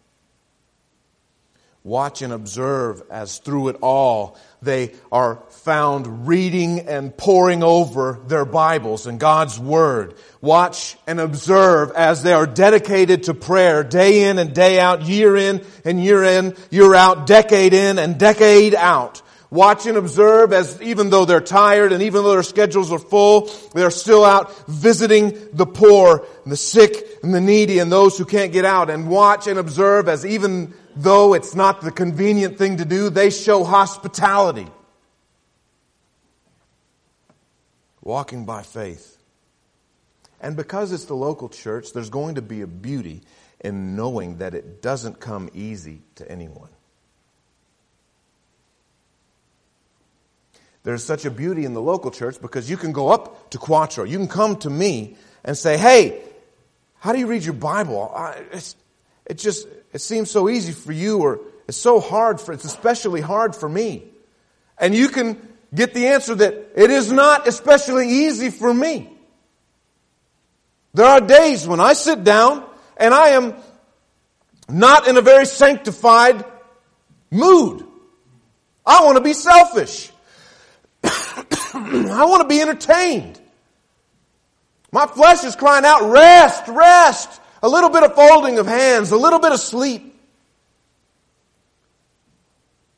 Watch 1.87 2.23
and 2.23 2.33
observe 2.33 3.03
as 3.11 3.37
through 3.37 3.69
it 3.69 3.77
all 3.83 4.39
they 4.63 4.95
are 5.13 5.43
found 5.51 6.27
reading 6.27 6.81
and 6.89 7.15
poring 7.15 7.63
over 7.63 8.23
their 8.27 8.47
Bibles 8.47 9.07
and 9.07 9.21
God's 9.21 9.59
Word. 9.59 10.15
Watch 10.41 10.97
and 11.07 11.21
observe 11.21 11.91
as 11.91 12.23
they 12.23 12.33
are 12.33 12.47
dedicated 12.47 13.25
to 13.25 13.35
prayer 13.35 13.85
day 13.85 14.31
in 14.31 14.39
and 14.39 14.55
day 14.55 14.81
out, 14.81 15.03
year 15.03 15.37
in 15.37 15.63
and 15.85 16.03
year 16.03 16.25
in, 16.25 16.57
year 16.71 16.95
out, 16.95 17.27
decade 17.27 17.75
in 17.75 17.99
and 17.99 18.19
decade 18.19 18.75
out. 18.75 19.21
Watch 19.51 19.85
and 19.85 19.99
observe 19.99 20.55
as 20.55 20.81
even 20.81 21.11
though 21.11 21.27
they're 21.27 21.43
tired 21.43 21.93
and 21.93 22.03
even 22.03 22.25
though 22.25 22.33
their 22.33 22.43
schedules 22.43 22.91
are 22.91 22.99
full, 22.99 23.51
they're 23.75 23.91
still 23.91 24.25
out 24.25 24.67
visiting 24.69 25.37
the 25.53 25.67
poor 25.67 26.27
and 26.45 26.51
the 26.51 26.57
sick 26.57 27.23
and 27.23 27.35
the 27.35 27.43
needy 27.43 27.79
and 27.79 27.93
those 27.93 28.17
who 28.17 28.25
can't 28.25 28.53
get 28.53 28.65
out. 28.65 28.89
And 28.89 29.11
watch 29.11 29.47
and 29.47 29.59
observe 29.59 30.09
as 30.09 30.25
even 30.25 30.73
though 30.97 31.35
it's 31.35 31.55
not 31.55 31.81
the 31.81 31.91
convenient 31.91 32.59
thing 32.59 32.79
to 32.79 32.85
do, 32.85 33.11
they 33.11 33.31
show 33.31 33.65
hospitality. 33.65 34.69
Walking 38.03 38.45
by 38.45 38.63
faith. 38.63 39.19
And 40.41 40.57
because 40.57 40.93
it's 40.93 41.07
the 41.07 41.17
local 41.17 41.49
church, 41.49 41.93
there's 41.93 42.11
going 42.11 42.35
to 42.35 42.43
be 42.43 42.61
a 42.61 42.67
beauty 42.67 43.23
in 43.61 43.97
knowing 43.97 44.39
that 44.39 44.55
it 44.55 44.83
doesn't 44.83 45.19
come 45.21 45.49
easy 45.55 46.03
to 46.17 46.31
anyone. 46.31 46.69
There's 50.83 51.03
such 51.03 51.25
a 51.25 51.31
beauty 51.31 51.65
in 51.65 51.73
the 51.73 51.81
local 51.81 52.11
church 52.11 52.41
because 52.43 52.69
you 52.69 52.77
can 52.77 52.93
go 52.93 53.09
up 53.09 53.51
to 53.51 53.59
Quattro. 53.59 54.05
You 54.05 54.19
can 54.19 54.29
come 54.29 54.57
to 54.59 54.71
me 54.71 55.17
and 55.43 55.57
say, 55.57 55.79
hey, 55.79 56.21
how 56.99 57.13
do 57.13 57.19
you 57.19 57.27
read 57.27 57.43
your 57.43 57.55
Bible? 57.55 58.13
I, 58.15 58.43
it 59.27 59.39
just, 59.39 59.67
it 59.93 60.01
seems 60.01 60.31
so 60.31 60.49
easy 60.49 60.73
for 60.73 60.93
you 60.93 61.19
or 61.19 61.41
it's 61.67 61.79
so 61.79 62.01
hard 62.01 62.41
for, 62.41 62.53
it's 62.53 62.65
especially 62.65 63.21
hard 63.21 63.57
for 63.57 63.69
me. 63.69 64.05
And 64.79 64.95
you 64.95 65.09
can 65.09 65.41
get 65.75 65.95
the 65.95 66.09
answer 66.09 66.35
that 66.35 66.55
it 66.77 66.91
is 66.91 67.11
not 67.11 67.49
especially 67.49 68.09
easy 68.09 68.51
for 68.51 68.73
me. 68.73 69.11
There 70.93 71.07
are 71.07 71.21
days 71.21 71.67
when 71.67 71.81
I 71.81 71.95
sit 71.95 72.23
down 72.23 72.65
and 72.97 73.13
I 73.13 73.31
am 73.31 73.55
not 74.69 75.09
in 75.09 75.17
a 75.17 75.23
very 75.23 75.47
sanctified 75.47 76.45
mood. 77.31 77.85
I 78.87 79.05
want 79.05 79.17
to 79.17 79.23
be 79.23 79.33
selfish. 79.33 80.11
I 81.05 82.27
want 82.29 82.43
to 82.43 82.49
be 82.49 82.61
entertained. 82.61 83.41
My 84.93 85.07
flesh 85.07 85.43
is 85.43 85.57
crying 85.57 85.85
out, 85.85 86.11
rest, 86.11 86.69
rest. 86.69 87.41
A 87.65 87.69
little 87.69 87.89
bit 87.89 88.03
of 88.03 88.15
folding 88.15 88.59
of 88.59 88.67
hands, 88.67 89.11
a 89.11 89.17
little 89.17 89.39
bit 89.39 89.51
of 89.53 89.59
sleep. 89.59 90.15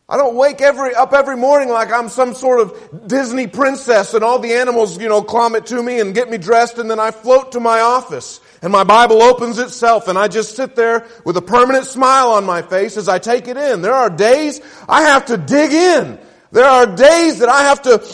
I 0.08 0.16
don't 0.16 0.34
wake 0.34 0.60
every, 0.60 0.92
up 0.92 1.12
every 1.12 1.36
morning 1.36 1.68
like 1.68 1.92
I'm 1.92 2.08
some 2.08 2.34
sort 2.34 2.58
of 2.58 3.06
Disney 3.06 3.46
princess 3.46 4.12
and 4.12 4.24
all 4.24 4.40
the 4.40 4.54
animals, 4.54 4.98
you 4.98 5.08
know, 5.08 5.22
climb 5.22 5.54
it 5.54 5.66
to 5.66 5.80
me 5.80 6.00
and 6.00 6.12
get 6.12 6.28
me 6.28 6.36
dressed 6.36 6.78
and 6.78 6.90
then 6.90 6.98
I 6.98 7.12
float 7.12 7.52
to 7.52 7.60
my 7.60 7.78
office 7.78 8.40
and 8.60 8.72
my 8.72 8.82
Bible 8.82 9.22
opens 9.22 9.60
itself 9.60 10.08
and 10.08 10.18
I 10.18 10.26
just 10.26 10.56
sit 10.56 10.74
there 10.74 11.06
with 11.24 11.36
a 11.36 11.42
permanent 11.42 11.84
smile 11.84 12.32
on 12.32 12.44
my 12.44 12.62
face 12.62 12.96
as 12.96 13.08
I 13.08 13.20
take 13.20 13.46
it 13.46 13.56
in. 13.56 13.82
There 13.82 13.94
are 13.94 14.10
days 14.10 14.60
I 14.88 15.02
have 15.02 15.26
to 15.26 15.36
dig 15.36 15.70
in. 15.70 16.18
There 16.50 16.64
are 16.64 16.86
days 16.86 17.38
that 17.38 17.48
I 17.48 17.68
have 17.68 17.82
to, 17.82 18.04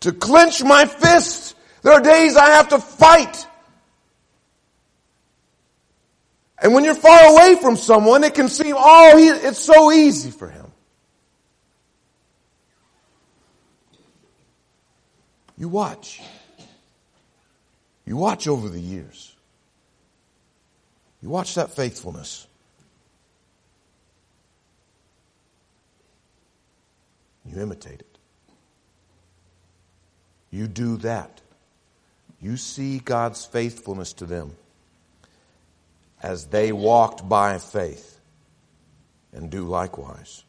to 0.00 0.12
clench 0.12 0.64
my 0.64 0.86
fist. 0.86 1.54
There 1.82 1.92
are 1.92 2.00
days 2.00 2.34
I 2.34 2.46
have 2.52 2.68
to 2.68 2.78
fight. 2.78 3.46
And 6.60 6.74
when 6.74 6.84
you're 6.84 6.94
far 6.94 7.32
away 7.32 7.56
from 7.60 7.76
someone, 7.76 8.24
it 8.24 8.34
can 8.34 8.48
seem, 8.48 8.74
oh, 8.76 9.16
he, 9.16 9.28
it's 9.28 9.60
so 9.60 9.92
easy 9.92 10.30
for 10.30 10.48
him. 10.48 10.66
You 15.56 15.68
watch. 15.68 16.20
You 18.04 18.16
watch 18.16 18.48
over 18.48 18.68
the 18.68 18.80
years. 18.80 19.34
You 21.22 21.28
watch 21.28 21.54
that 21.56 21.70
faithfulness. 21.70 22.46
You 27.44 27.60
imitate 27.60 28.00
it. 28.00 28.18
You 30.50 30.66
do 30.66 30.96
that. 30.98 31.40
You 32.40 32.56
see 32.56 32.98
God's 32.98 33.44
faithfulness 33.44 34.12
to 34.14 34.26
them 34.26 34.56
as 36.22 36.46
they 36.46 36.72
walked 36.72 37.28
by 37.28 37.58
faith 37.58 38.18
and 39.32 39.50
do 39.50 39.64
likewise. 39.64 40.44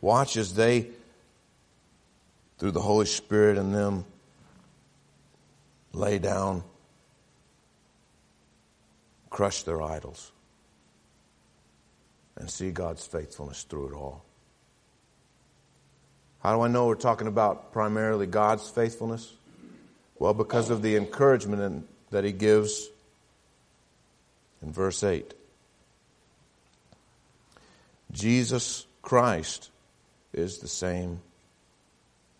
Watch 0.00 0.36
as 0.36 0.54
they 0.54 0.90
through 2.58 2.70
the 2.70 2.80
Holy 2.80 3.06
Spirit 3.06 3.58
in 3.58 3.72
them, 3.72 4.04
lay 5.92 6.18
down, 6.18 6.62
crush 9.30 9.62
their 9.62 9.82
idols, 9.82 10.32
and 12.36 12.50
see 12.50 12.70
God's 12.70 13.06
faithfulness 13.06 13.62
through 13.64 13.88
it 13.88 13.94
all. 13.94 14.24
How 16.40 16.54
do 16.54 16.62
I 16.62 16.68
know 16.68 16.86
we're 16.86 16.94
talking 16.94 17.26
about 17.26 17.72
primarily 17.72 18.26
God's 18.26 18.68
faithfulness? 18.70 19.32
Well, 20.18 20.32
because 20.32 20.70
of 20.70 20.80
the 20.80 20.96
encouragement 20.96 21.60
in, 21.60 21.88
that 22.16 22.24
He 22.24 22.32
gives 22.32 22.88
in 24.62 24.72
verse 24.72 25.04
8. 25.04 25.34
Jesus 28.10 28.86
Christ 29.02 29.70
is 30.32 30.60
the 30.60 30.66
same 30.66 31.20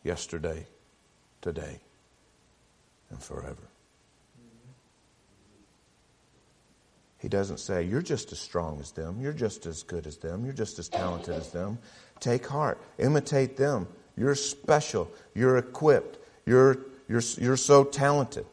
yesterday, 0.03 0.67
today, 1.43 1.79
and 3.11 3.23
forever. 3.23 3.69
He 7.19 7.29
doesn't 7.29 7.59
say, 7.59 7.83
You're 7.83 8.01
just 8.01 8.33
as 8.33 8.39
strong 8.39 8.81
as 8.81 8.93
them. 8.93 9.21
You're 9.21 9.35
just 9.35 9.67
as 9.67 9.83
good 9.83 10.07
as 10.07 10.17
them. 10.17 10.47
You're 10.47 10.55
just 10.55 10.79
as 10.79 10.89
talented 10.89 11.35
as 11.35 11.51
them. 11.51 11.77
Take 12.19 12.47
heart. 12.47 12.81
Imitate 12.99 13.59
them. 13.59 13.89
You're 14.17 14.37
special. 14.37 15.11
You're 15.35 15.59
equipped. 15.59 16.17
You're, 16.47 16.79
you're, 17.11 17.21
you're 17.37 17.59
so 17.59 17.85
talented. 17.85 18.47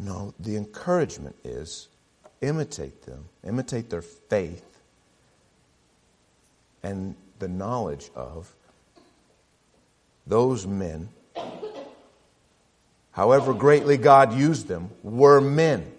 No, 0.00 0.32
the 0.40 0.56
encouragement 0.56 1.36
is 1.44 1.88
imitate 2.40 3.02
them, 3.02 3.26
imitate 3.46 3.90
their 3.90 4.00
faith 4.00 4.64
and 6.82 7.14
the 7.38 7.48
knowledge 7.48 8.10
of 8.14 8.50
those 10.26 10.66
men, 10.66 11.10
however 13.12 13.52
greatly 13.52 13.98
God 13.98 14.32
used 14.32 14.68
them, 14.68 14.90
were 15.02 15.40
men. 15.40 15.92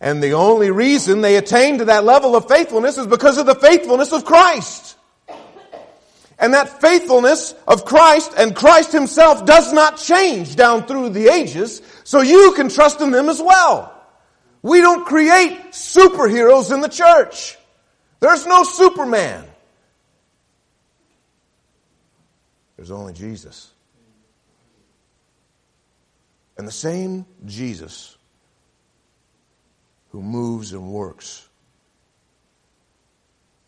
And 0.00 0.20
the 0.20 0.32
only 0.32 0.72
reason 0.72 1.20
they 1.20 1.36
attained 1.36 1.78
to 1.78 1.84
that 1.86 2.04
level 2.04 2.34
of 2.34 2.48
faithfulness 2.48 2.98
is 2.98 3.06
because 3.06 3.38
of 3.38 3.46
the 3.46 3.54
faithfulness 3.54 4.12
of 4.12 4.24
Christ. 4.24 4.96
And 6.38 6.52
that 6.52 6.80
faithfulness 6.80 7.54
of 7.66 7.84
Christ 7.84 8.32
and 8.36 8.54
Christ 8.54 8.92
himself 8.92 9.46
does 9.46 9.72
not 9.72 9.96
change 9.96 10.54
down 10.54 10.86
through 10.86 11.10
the 11.10 11.28
ages, 11.28 11.80
so 12.06 12.20
you 12.20 12.52
can 12.52 12.68
trust 12.68 13.00
in 13.00 13.10
them 13.10 13.28
as 13.28 13.42
well. 13.42 13.92
We 14.62 14.80
don't 14.80 15.04
create 15.04 15.72
superheroes 15.72 16.72
in 16.72 16.80
the 16.80 16.88
church. 16.88 17.58
There's 18.20 18.46
no 18.46 18.62
Superman. 18.62 19.44
There's 22.76 22.92
only 22.92 23.12
Jesus. 23.12 23.72
And 26.56 26.64
the 26.68 26.72
same 26.72 27.26
Jesus 27.44 28.16
who 30.10 30.22
moves 30.22 30.74
and 30.74 30.92
works, 30.92 31.48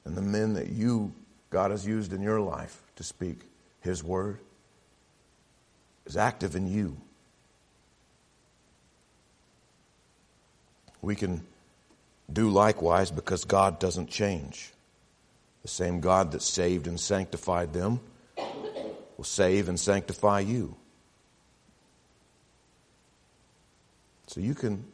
and 0.05 0.17
the 0.17 0.23
men 0.23 0.55
that 0.55 0.69
you, 0.69 1.13
God, 1.51 1.73
has 1.73 1.85
used 1.85 2.13
in 2.13 2.23
your 2.23 2.41
life 2.41 2.81
to 2.95 3.03
speak 3.03 3.41
His 3.81 4.05
word, 4.05 4.39
is 6.07 6.17
active 6.17 6.55
in 6.55 6.69
you. 6.69 6.97
We 11.03 11.15
can 11.15 11.47
do 12.33 12.51
likewise 12.51 13.11
because 13.11 13.45
God 13.45 13.79
doesn't 13.79 14.11
change. 14.11 14.73
The 15.63 15.69
same 15.69 16.01
God 16.01 16.33
that 16.33 16.43
saved 16.43 16.87
and 16.87 16.99
sanctified 16.99 17.73
them 17.73 18.01
will 19.17 19.25
save 19.25 19.69
and 19.69 19.79
sanctify 19.79 20.41
you. 20.41 20.77
So 24.27 24.41
you 24.41 24.55
can, 24.55 24.85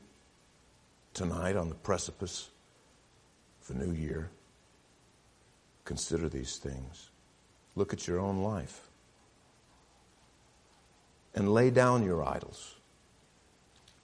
tonight 1.12 1.56
on 1.56 1.68
the 1.68 1.74
precipice 1.74 2.50
of 3.62 3.76
a 3.76 3.78
new 3.84 3.92
year, 3.92 4.30
consider 5.84 6.28
these 6.28 6.56
things. 6.56 7.10
Look 7.74 7.92
at 7.92 8.06
your 8.06 8.20
own 8.20 8.42
life. 8.42 8.88
And 11.34 11.52
lay 11.52 11.70
down 11.70 12.04
your 12.04 12.22
idols 12.22 12.76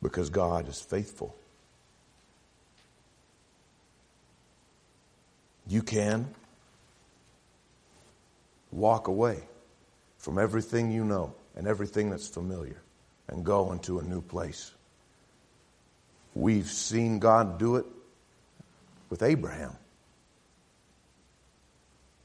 because 0.02 0.30
God 0.30 0.68
is 0.68 0.80
faithful. 0.80 1.36
You 5.70 5.84
can 5.84 6.26
walk 8.72 9.06
away 9.06 9.38
from 10.18 10.36
everything 10.36 10.90
you 10.90 11.04
know 11.04 11.32
and 11.54 11.68
everything 11.68 12.10
that's 12.10 12.26
familiar 12.26 12.82
and 13.28 13.44
go 13.44 13.70
into 13.70 14.00
a 14.00 14.02
new 14.02 14.20
place. 14.20 14.72
We've 16.34 16.66
seen 16.66 17.20
God 17.20 17.60
do 17.60 17.76
it 17.76 17.86
with 19.10 19.22
Abraham. 19.22 19.76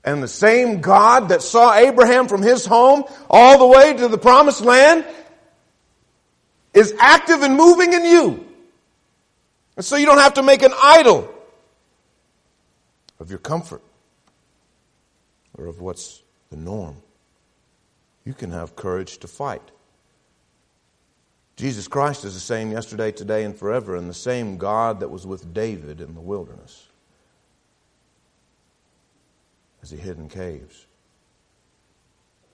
And 0.03 0.23
the 0.23 0.27
same 0.27 0.81
God 0.81 1.29
that 1.29 1.43
saw 1.43 1.75
Abraham 1.75 2.27
from 2.27 2.41
his 2.41 2.65
home 2.65 3.03
all 3.29 3.60
the 3.60 3.67
way 3.67 3.93
to 3.93 4.08
the 4.08 4.17
promised 4.17 4.62
land 4.62 5.05
is 6.73 6.95
active 6.97 7.43
and 7.43 7.55
moving 7.55 7.93
in 7.93 8.05
you. 8.05 8.47
And 9.77 9.86
so 9.86 9.97
you 9.97 10.08
don't 10.08 10.17
have 10.17 10.34
to 10.36 10.43
make 10.43 10.63
an 10.63 10.73
idol 10.81 11.31
of 13.19 13.30
your 13.30 13.39
comfort 13.39 13.82
or 15.58 15.67
of 15.67 15.82
what's 15.82 16.23
the 16.49 16.58
norm 16.58 16.97
you 18.25 18.34
can 18.34 18.51
have 18.51 18.75
courage 18.75 19.19
to 19.19 19.28
fight. 19.28 19.71
Jesus 21.56 21.88
Christ 21.88 22.25
is 22.25 22.34
the 22.34 22.39
same 22.39 22.71
yesterday, 22.71 23.12
today, 23.12 23.43
and 23.43 23.56
forever, 23.56 23.95
and 23.95 24.10
the 24.10 24.13
same 24.13 24.58
God 24.58 24.99
that 24.99 25.10
was 25.10 25.25
with 25.25 25.54
David 25.54 26.01
in 26.01 26.13
the 26.13 26.21
wilderness 26.21 26.88
as 29.82 29.91
he 29.91 29.97
hid 29.97 30.17
in 30.17 30.28
caves 30.28 30.88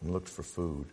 and 0.02 0.12
looked 0.12 0.30
for 0.30 0.43
food 0.43 0.88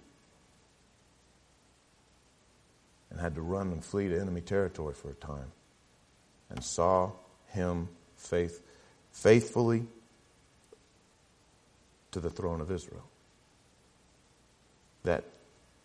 and 3.11 3.21
had 3.21 3.35
to 3.35 3.43
run 3.43 3.73
and 3.73 3.85
flee 3.85 4.09
to 4.09 4.19
enemy 4.19 4.41
territory 4.41 4.95
for 4.95 5.11
a 5.11 5.15
time 5.15 5.53
and 6.49 6.63
saw 6.63 7.11
him 7.49 7.89
faith, 8.17 8.63
faithfully 9.19 9.85
to 12.13 12.21
the 12.21 12.31
throne 12.31 12.61
of 12.61 12.71
Israel 12.71 13.05
that 15.05 15.25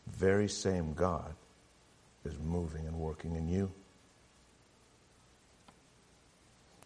very 0.08 0.48
same 0.48 0.93
God 0.93 1.34
is 2.26 2.38
moving 2.39 2.86
and 2.86 2.96
working 2.96 3.36
in 3.36 3.48
you. 3.48 3.72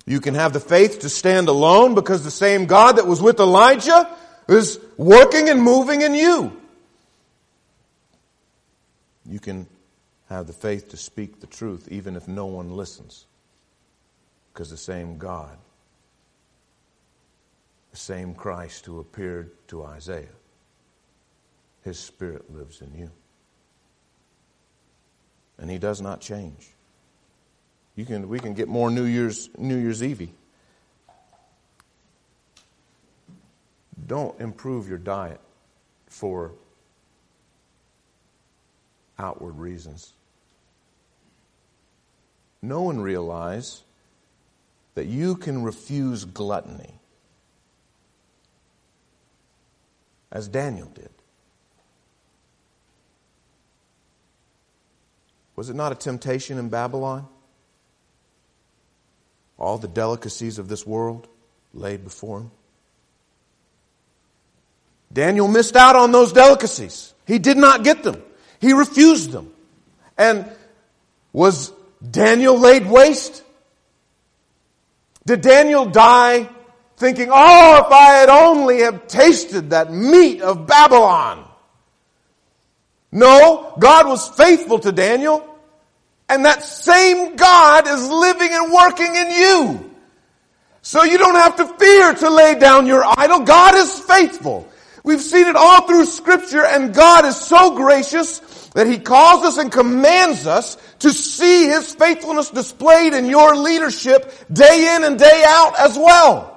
You 0.05 0.21
can 0.21 0.35
have 0.35 0.53
the 0.53 0.59
faith 0.59 0.99
to 0.99 1.09
stand 1.09 1.49
alone 1.49 1.93
because 1.95 2.23
the 2.23 2.31
same 2.31 2.65
God 2.65 2.93
that 2.93 3.05
was 3.05 3.21
with 3.21 3.39
Elijah 3.39 4.09
is 4.47 4.79
working 4.95 5.49
and 5.49 5.61
moving 5.61 6.01
in 6.01 6.13
you. 6.13 6.55
You 9.29 9.39
can 9.41 9.67
have 10.29 10.47
the 10.47 10.53
faith 10.53 10.89
to 10.91 10.97
speak 10.97 11.41
the 11.41 11.47
truth 11.47 11.89
even 11.91 12.15
if 12.15 12.27
no 12.27 12.45
one 12.45 12.71
listens 12.71 13.25
because 14.53 14.69
the 14.69 14.77
same 14.77 15.17
God, 15.17 15.57
the 17.97 18.03
same 18.03 18.35
Christ 18.35 18.85
who 18.85 18.99
appeared 18.99 19.49
to 19.69 19.83
Isaiah, 19.83 20.27
his 21.83 21.97
spirit 21.97 22.53
lives 22.53 22.81
in 22.81 22.93
you. 22.93 23.09
And 25.57 25.71
he 25.71 25.79
does 25.79 25.99
not 25.99 26.21
change. 26.21 26.69
You 27.95 28.05
can, 28.05 28.29
we 28.29 28.39
can 28.39 28.53
get 28.53 28.67
more 28.67 28.91
New 28.91 29.05
Year's, 29.05 29.49
New 29.57 29.77
Year's 29.77 30.03
Eve. 30.03 30.29
Don't 34.05 34.39
improve 34.39 34.87
your 34.87 34.99
diet 34.99 35.41
for 36.05 36.51
outward 39.17 39.57
reasons. 39.57 40.13
No 42.61 42.83
one 42.83 42.99
realize 42.99 43.81
that 44.93 45.07
you 45.07 45.35
can 45.35 45.63
refuse 45.63 46.25
gluttony, 46.25 46.96
as 50.31 50.47
Daniel 50.47 50.87
did. 50.87 51.09
Was 55.55 55.69
it 55.69 55.75
not 55.75 55.91
a 55.91 55.95
temptation 55.95 56.57
in 56.57 56.69
Babylon? 56.69 57.27
all 59.57 59.77
the 59.77 59.87
delicacies 59.87 60.59
of 60.59 60.67
this 60.67 60.85
world 60.85 61.27
laid 61.73 62.03
before 62.03 62.41
him. 62.41 62.51
Daniel 65.11 65.47
missed 65.47 65.75
out 65.75 65.95
on 65.95 66.11
those 66.11 66.33
delicacies. 66.33 67.13
He 67.25 67.39
did 67.39 67.57
not 67.57 67.83
get 67.83 68.03
them. 68.03 68.21
He 68.59 68.73
refused 68.73 69.31
them. 69.31 69.51
And 70.17 70.45
was 71.33 71.71
Daniel 72.09 72.57
laid 72.57 72.87
waste? 72.87 73.43
Did 75.25 75.41
Daniel 75.41 75.85
die 75.85 76.49
thinking, 76.97 77.29
oh, 77.31 77.83
if 77.85 77.91
I 77.91 78.13
had 78.15 78.29
only 78.29 78.79
have 78.79 79.07
tasted 79.07 79.69
that 79.69 79.93
meat 79.93 80.41
of 80.41 80.67
Babylon? 80.67 81.45
No, 83.11 83.73
God 83.79 84.07
was 84.07 84.27
faithful 84.29 84.79
to 84.79 84.91
Daniel. 84.91 85.43
And 86.29 86.43
that 86.43 86.63
same 86.63 87.35
God 87.37 87.87
is 87.87 88.09
living 88.09 88.49
and 88.51 88.73
working 88.73 89.15
in 89.15 89.29
you. 89.31 89.95
So 90.81 91.03
you 91.03 91.17
don't 91.17 91.35
have 91.35 91.55
to 91.57 91.67
fear 91.77 92.13
to 92.13 92.29
lay 92.29 92.59
down 92.59 92.85
your 92.85 93.03
idol. 93.17 93.39
God 93.39 93.75
is 93.75 93.99
faithful. 93.99 94.69
We've 95.03 95.21
seen 95.21 95.47
it 95.47 95.55
all 95.55 95.87
through 95.87 96.05
scripture 96.05 96.65
and 96.65 96.93
God 96.93 97.25
is 97.25 97.37
so 97.37 97.75
gracious 97.75 98.39
that 98.69 98.87
He 98.87 98.97
calls 98.97 99.45
us 99.45 99.57
and 99.57 99.71
commands 99.71 100.45
us 100.45 100.77
to 100.99 101.11
see 101.11 101.67
His 101.67 101.95
faithfulness 101.95 102.49
displayed 102.49 103.13
in 103.13 103.25
your 103.25 103.55
leadership 103.55 104.33
day 104.51 104.95
in 104.95 105.03
and 105.03 105.17
day 105.17 105.43
out 105.47 105.79
as 105.79 105.97
well. 105.97 106.56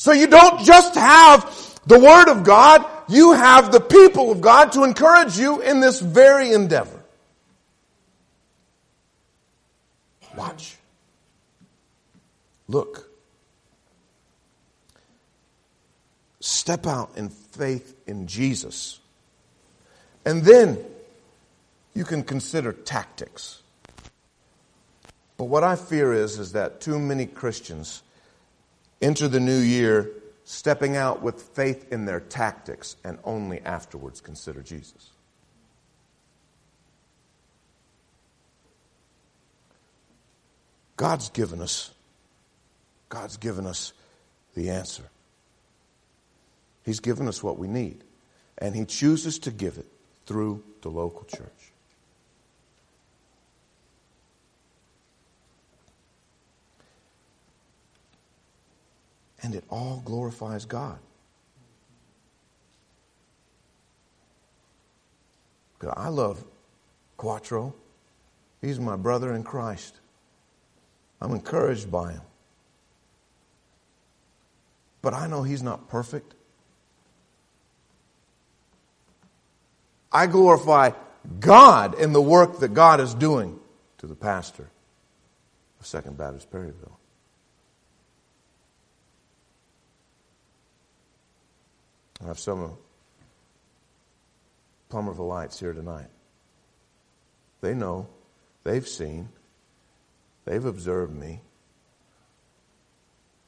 So 0.00 0.12
you 0.12 0.28
don't 0.28 0.64
just 0.64 0.94
have 0.94 1.78
the 1.86 1.98
Word 1.98 2.30
of 2.30 2.42
God, 2.42 2.86
you 3.06 3.32
have 3.32 3.70
the 3.70 3.80
people 3.80 4.32
of 4.32 4.40
God 4.40 4.72
to 4.72 4.84
encourage 4.84 5.36
you 5.36 5.60
in 5.60 5.80
this 5.80 6.00
very 6.00 6.54
endeavor. 6.54 7.04
Watch. 10.34 10.78
Look. 12.66 13.10
Step 16.40 16.86
out 16.86 17.10
in 17.16 17.28
faith 17.28 17.94
in 18.06 18.26
Jesus. 18.26 19.00
And 20.24 20.42
then 20.44 20.82
you 21.92 22.04
can 22.06 22.22
consider 22.22 22.72
tactics. 22.72 23.60
But 25.36 25.44
what 25.44 25.62
I 25.62 25.76
fear 25.76 26.14
is, 26.14 26.38
is 26.38 26.52
that 26.52 26.80
too 26.80 26.98
many 26.98 27.26
Christians 27.26 28.02
enter 29.00 29.28
the 29.28 29.40
new 29.40 29.58
year 29.58 30.10
stepping 30.44 30.96
out 30.96 31.22
with 31.22 31.40
faith 31.40 31.92
in 31.92 32.06
their 32.06 32.20
tactics 32.20 32.96
and 33.04 33.18
only 33.24 33.60
afterwards 33.60 34.20
consider 34.20 34.62
Jesus. 34.62 35.10
God's 40.96 41.30
given 41.30 41.62
us, 41.62 41.92
God's 43.08 43.38
given 43.38 43.66
us 43.66 43.94
the 44.54 44.70
answer. 44.70 45.04
He's 46.84 47.00
given 47.00 47.26
us 47.28 47.42
what 47.42 47.58
we 47.58 47.68
need, 47.68 48.04
and 48.58 48.74
He 48.74 48.84
chooses 48.84 49.38
to 49.40 49.50
give 49.50 49.78
it 49.78 49.86
through 50.26 50.62
the 50.82 50.90
local 50.90 51.24
church. 51.24 51.69
And 59.42 59.54
it 59.54 59.64
all 59.70 60.02
glorifies 60.04 60.64
God. 60.64 60.98
I 65.96 66.08
love 66.08 66.44
Quattro. 67.16 67.74
He's 68.60 68.78
my 68.78 68.96
brother 68.96 69.34
in 69.34 69.42
Christ. 69.42 69.94
I'm 71.20 71.32
encouraged 71.32 71.90
by 71.90 72.12
him. 72.12 72.22
But 75.02 75.14
I 75.14 75.26
know 75.26 75.42
he's 75.42 75.62
not 75.62 75.88
perfect. 75.88 76.34
I 80.12 80.26
glorify 80.26 80.90
God 81.38 81.98
in 81.98 82.12
the 82.12 82.20
work 82.20 82.60
that 82.60 82.74
God 82.74 83.00
is 83.00 83.14
doing 83.14 83.58
to 83.98 84.06
the 84.06 84.14
pastor 84.14 84.68
of 85.78 85.86
Second 85.86 86.18
Baptist 86.18 86.50
Perryville. 86.50 86.99
I 92.22 92.26
have 92.26 92.38
some 92.38 92.62
of 92.62 92.72
Plumerville 94.90 95.28
Lights 95.28 95.58
here 95.58 95.72
tonight. 95.72 96.08
They 97.60 97.74
know, 97.74 98.08
they've 98.64 98.86
seen, 98.86 99.28
They've 100.44 100.64
observed 100.64 101.14
me. 101.14 101.40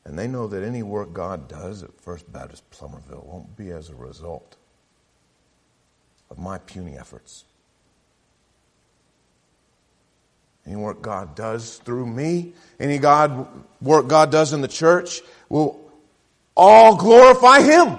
And 0.05 0.19
they 0.19 0.27
know 0.27 0.47
that 0.49 0.63
any 0.63 0.83
work 0.83 1.13
God 1.13 1.49
does 1.49 1.83
at 1.83 2.01
First 2.01 2.31
Baptist 2.33 2.69
Plumerville 2.71 3.25
won't 3.25 3.57
be 3.57 3.71
as 3.71 3.89
a 3.89 3.95
result 3.95 4.57
of 6.31 6.39
my 6.39 6.59
puny 6.59 6.97
efforts. 6.97 7.45
Any 10.67 10.77
work 10.77 11.03
God 11.03 11.35
does 11.35 11.79
through 11.79 12.07
me, 12.07 12.53
any 12.79 12.99
God 12.99 13.49
work 13.81 14.07
God 14.07 14.31
does 14.31 14.53
in 14.53 14.61
the 14.61 14.69
church 14.69 15.21
will 15.49 15.81
all 16.57 16.97
glorify 16.97 17.63
Him. 17.63 17.99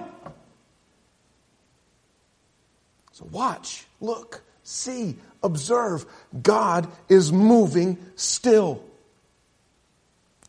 So 3.13 3.27
watch, 3.31 3.85
look, 4.01 4.41
see, 4.63 5.15
observe. 5.43 6.05
God 6.41 6.87
is 7.09 7.31
moving 7.31 7.99
still. 8.15 8.83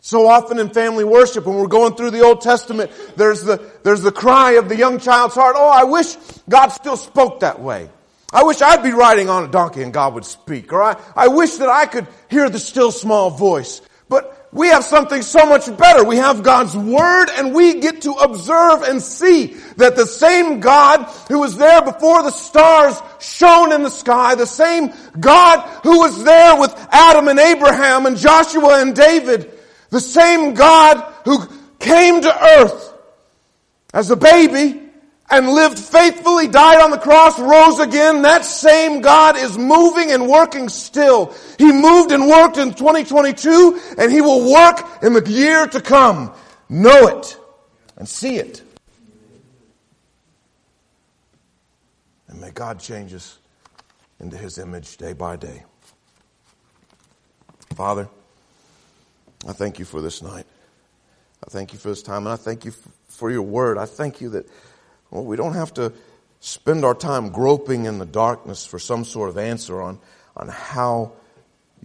So 0.00 0.26
often 0.26 0.58
in 0.58 0.70
family 0.70 1.04
worship, 1.04 1.44
when 1.44 1.56
we're 1.56 1.66
going 1.66 1.94
through 1.94 2.10
the 2.10 2.22
Old 2.22 2.40
Testament, 2.40 2.90
there's 3.16 3.42
the, 3.42 3.70
there's 3.82 4.00
the 4.00 4.12
cry 4.12 4.52
of 4.52 4.70
the 4.70 4.76
young 4.76 4.98
child's 4.98 5.34
heart, 5.34 5.56
oh, 5.58 5.68
I 5.68 5.84
wish 5.84 6.16
God 6.48 6.68
still 6.68 6.96
spoke 6.96 7.40
that 7.40 7.60
way. 7.60 7.90
I 8.32 8.44
wish 8.44 8.62
I'd 8.62 8.82
be 8.82 8.92
riding 8.92 9.28
on 9.28 9.44
a 9.44 9.48
donkey 9.48 9.82
and 9.82 9.92
God 9.92 10.14
would 10.14 10.24
speak. 10.24 10.72
Or 10.72 10.82
I, 10.82 10.98
I 11.14 11.28
wish 11.28 11.56
that 11.56 11.68
I 11.68 11.84
could 11.84 12.06
hear 12.30 12.48
the 12.48 12.58
still 12.58 12.90
small 12.90 13.30
voice. 13.30 13.82
But 14.08 14.43
we 14.54 14.68
have 14.68 14.84
something 14.84 15.20
so 15.20 15.44
much 15.46 15.66
better. 15.76 16.04
We 16.04 16.16
have 16.18 16.44
God's 16.44 16.76
Word 16.76 17.26
and 17.36 17.52
we 17.52 17.80
get 17.80 18.02
to 18.02 18.12
observe 18.12 18.82
and 18.82 19.02
see 19.02 19.56
that 19.78 19.96
the 19.96 20.06
same 20.06 20.60
God 20.60 21.02
who 21.28 21.40
was 21.40 21.56
there 21.56 21.82
before 21.82 22.22
the 22.22 22.30
stars 22.30 22.96
shone 23.18 23.72
in 23.72 23.82
the 23.82 23.90
sky, 23.90 24.36
the 24.36 24.46
same 24.46 24.92
God 25.18 25.60
who 25.82 25.98
was 25.98 26.22
there 26.22 26.56
with 26.56 26.72
Adam 26.92 27.26
and 27.26 27.40
Abraham 27.40 28.06
and 28.06 28.16
Joshua 28.16 28.80
and 28.80 28.94
David, 28.94 29.50
the 29.90 30.00
same 30.00 30.54
God 30.54 31.00
who 31.24 31.44
came 31.80 32.22
to 32.22 32.44
earth 32.60 32.94
as 33.92 34.12
a 34.12 34.16
baby 34.16 34.83
and 35.30 35.48
lived 35.48 35.78
faithfully, 35.78 36.48
died 36.48 36.80
on 36.80 36.90
the 36.90 36.98
cross, 36.98 37.38
rose 37.38 37.80
again. 37.80 38.22
That 38.22 38.44
same 38.44 39.00
God 39.00 39.36
is 39.36 39.56
moving 39.56 40.10
and 40.10 40.28
working 40.28 40.68
still. 40.68 41.34
He 41.58 41.72
moved 41.72 42.12
and 42.12 42.28
worked 42.28 42.58
in 42.58 42.74
2022 42.74 43.80
and 43.98 44.12
He 44.12 44.20
will 44.20 44.52
work 44.52 44.80
in 45.02 45.14
the 45.14 45.28
year 45.30 45.66
to 45.66 45.80
come. 45.80 46.32
Know 46.68 47.08
it 47.08 47.36
and 47.96 48.08
see 48.08 48.36
it. 48.36 48.62
And 52.28 52.40
may 52.40 52.50
God 52.50 52.80
change 52.80 53.14
us 53.14 53.38
into 54.20 54.36
His 54.36 54.58
image 54.58 54.96
day 54.96 55.12
by 55.12 55.36
day. 55.36 55.64
Father, 57.74 58.08
I 59.48 59.52
thank 59.52 59.78
you 59.78 59.84
for 59.84 60.00
this 60.00 60.22
night. 60.22 60.46
I 61.46 61.50
thank 61.50 61.72
you 61.72 61.78
for 61.78 61.88
this 61.88 62.02
time, 62.02 62.26
and 62.26 62.32
I 62.32 62.36
thank 62.36 62.64
you 62.64 62.72
for 63.08 63.30
your 63.30 63.42
word. 63.42 63.76
I 63.76 63.84
thank 63.84 64.20
you 64.20 64.30
that 64.30 64.48
well, 65.14 65.24
we 65.24 65.36
don't 65.36 65.54
have 65.54 65.72
to 65.74 65.92
spend 66.40 66.84
our 66.84 66.94
time 66.94 67.30
groping 67.30 67.84
in 67.84 67.98
the 67.98 68.04
darkness 68.04 68.66
for 68.66 68.80
some 68.80 69.04
sort 69.04 69.30
of 69.30 69.38
answer 69.38 69.80
on, 69.80 70.00
on 70.36 70.48
how 70.48 71.12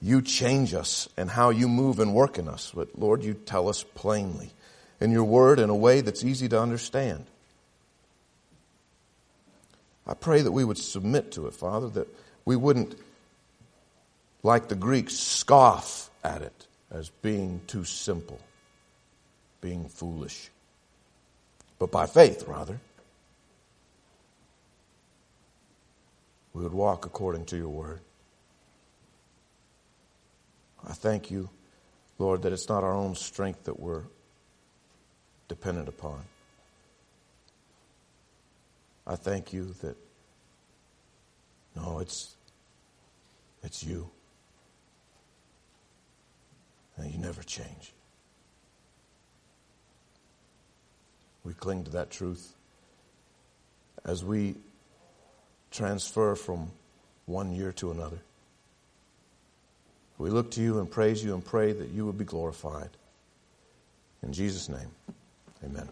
you 0.01 0.23
change 0.23 0.73
us 0.73 1.07
and 1.15 1.29
how 1.29 1.51
you 1.51 1.67
move 1.67 1.99
and 1.99 2.15
work 2.15 2.39
in 2.39 2.47
us. 2.47 2.71
But 2.73 2.97
Lord, 2.97 3.23
you 3.23 3.35
tell 3.35 3.69
us 3.69 3.83
plainly 3.83 4.49
in 4.99 5.11
your 5.11 5.25
word 5.25 5.59
in 5.59 5.69
a 5.69 5.75
way 5.75 6.01
that's 6.01 6.23
easy 6.23 6.49
to 6.49 6.59
understand. 6.59 7.27
I 10.07 10.15
pray 10.15 10.41
that 10.41 10.51
we 10.51 10.63
would 10.63 10.79
submit 10.79 11.33
to 11.33 11.45
it, 11.45 11.53
Father, 11.53 11.87
that 11.89 12.07
we 12.45 12.55
wouldn't, 12.55 12.95
like 14.41 14.69
the 14.69 14.75
Greeks, 14.75 15.13
scoff 15.13 16.09
at 16.23 16.41
it 16.41 16.67
as 16.89 17.11
being 17.21 17.61
too 17.67 17.83
simple, 17.83 18.39
being 19.61 19.87
foolish, 19.87 20.49
but 21.77 21.91
by 21.91 22.07
faith, 22.07 22.47
rather. 22.47 22.79
We 26.53 26.63
would 26.63 26.73
walk 26.73 27.05
according 27.05 27.45
to 27.45 27.57
your 27.57 27.69
word. 27.69 28.01
I 30.87 30.93
thank 30.93 31.29
you, 31.29 31.49
Lord, 32.17 32.41
that 32.43 32.53
it's 32.53 32.69
not 32.69 32.83
our 32.83 32.93
own 32.93 33.15
strength 33.15 33.65
that 33.65 33.79
we're 33.79 34.03
dependent 35.47 35.89
upon. 35.89 36.21
I 39.05 39.15
thank 39.15 39.53
you 39.53 39.75
that, 39.81 39.97
no, 41.75 41.99
it's, 41.99 42.35
it's 43.63 43.83
you. 43.83 44.09
And 46.97 47.11
you 47.11 47.19
never 47.19 47.41
change. 47.43 47.93
We 51.43 51.53
cling 51.53 51.85
to 51.85 51.91
that 51.91 52.11
truth 52.11 52.53
as 54.05 54.23
we 54.23 54.55
transfer 55.71 56.35
from 56.35 56.71
one 57.25 57.53
year 57.53 57.71
to 57.73 57.91
another. 57.91 58.19
We 60.17 60.29
look 60.29 60.51
to 60.51 60.61
you 60.61 60.79
and 60.79 60.89
praise 60.89 61.23
you 61.23 61.33
and 61.33 61.43
pray 61.43 61.71
that 61.71 61.89
you 61.89 62.05
would 62.05 62.17
be 62.17 62.25
glorified. 62.25 62.89
In 64.21 64.33
Jesus' 64.33 64.67
name, 64.67 64.91
amen. 65.63 65.87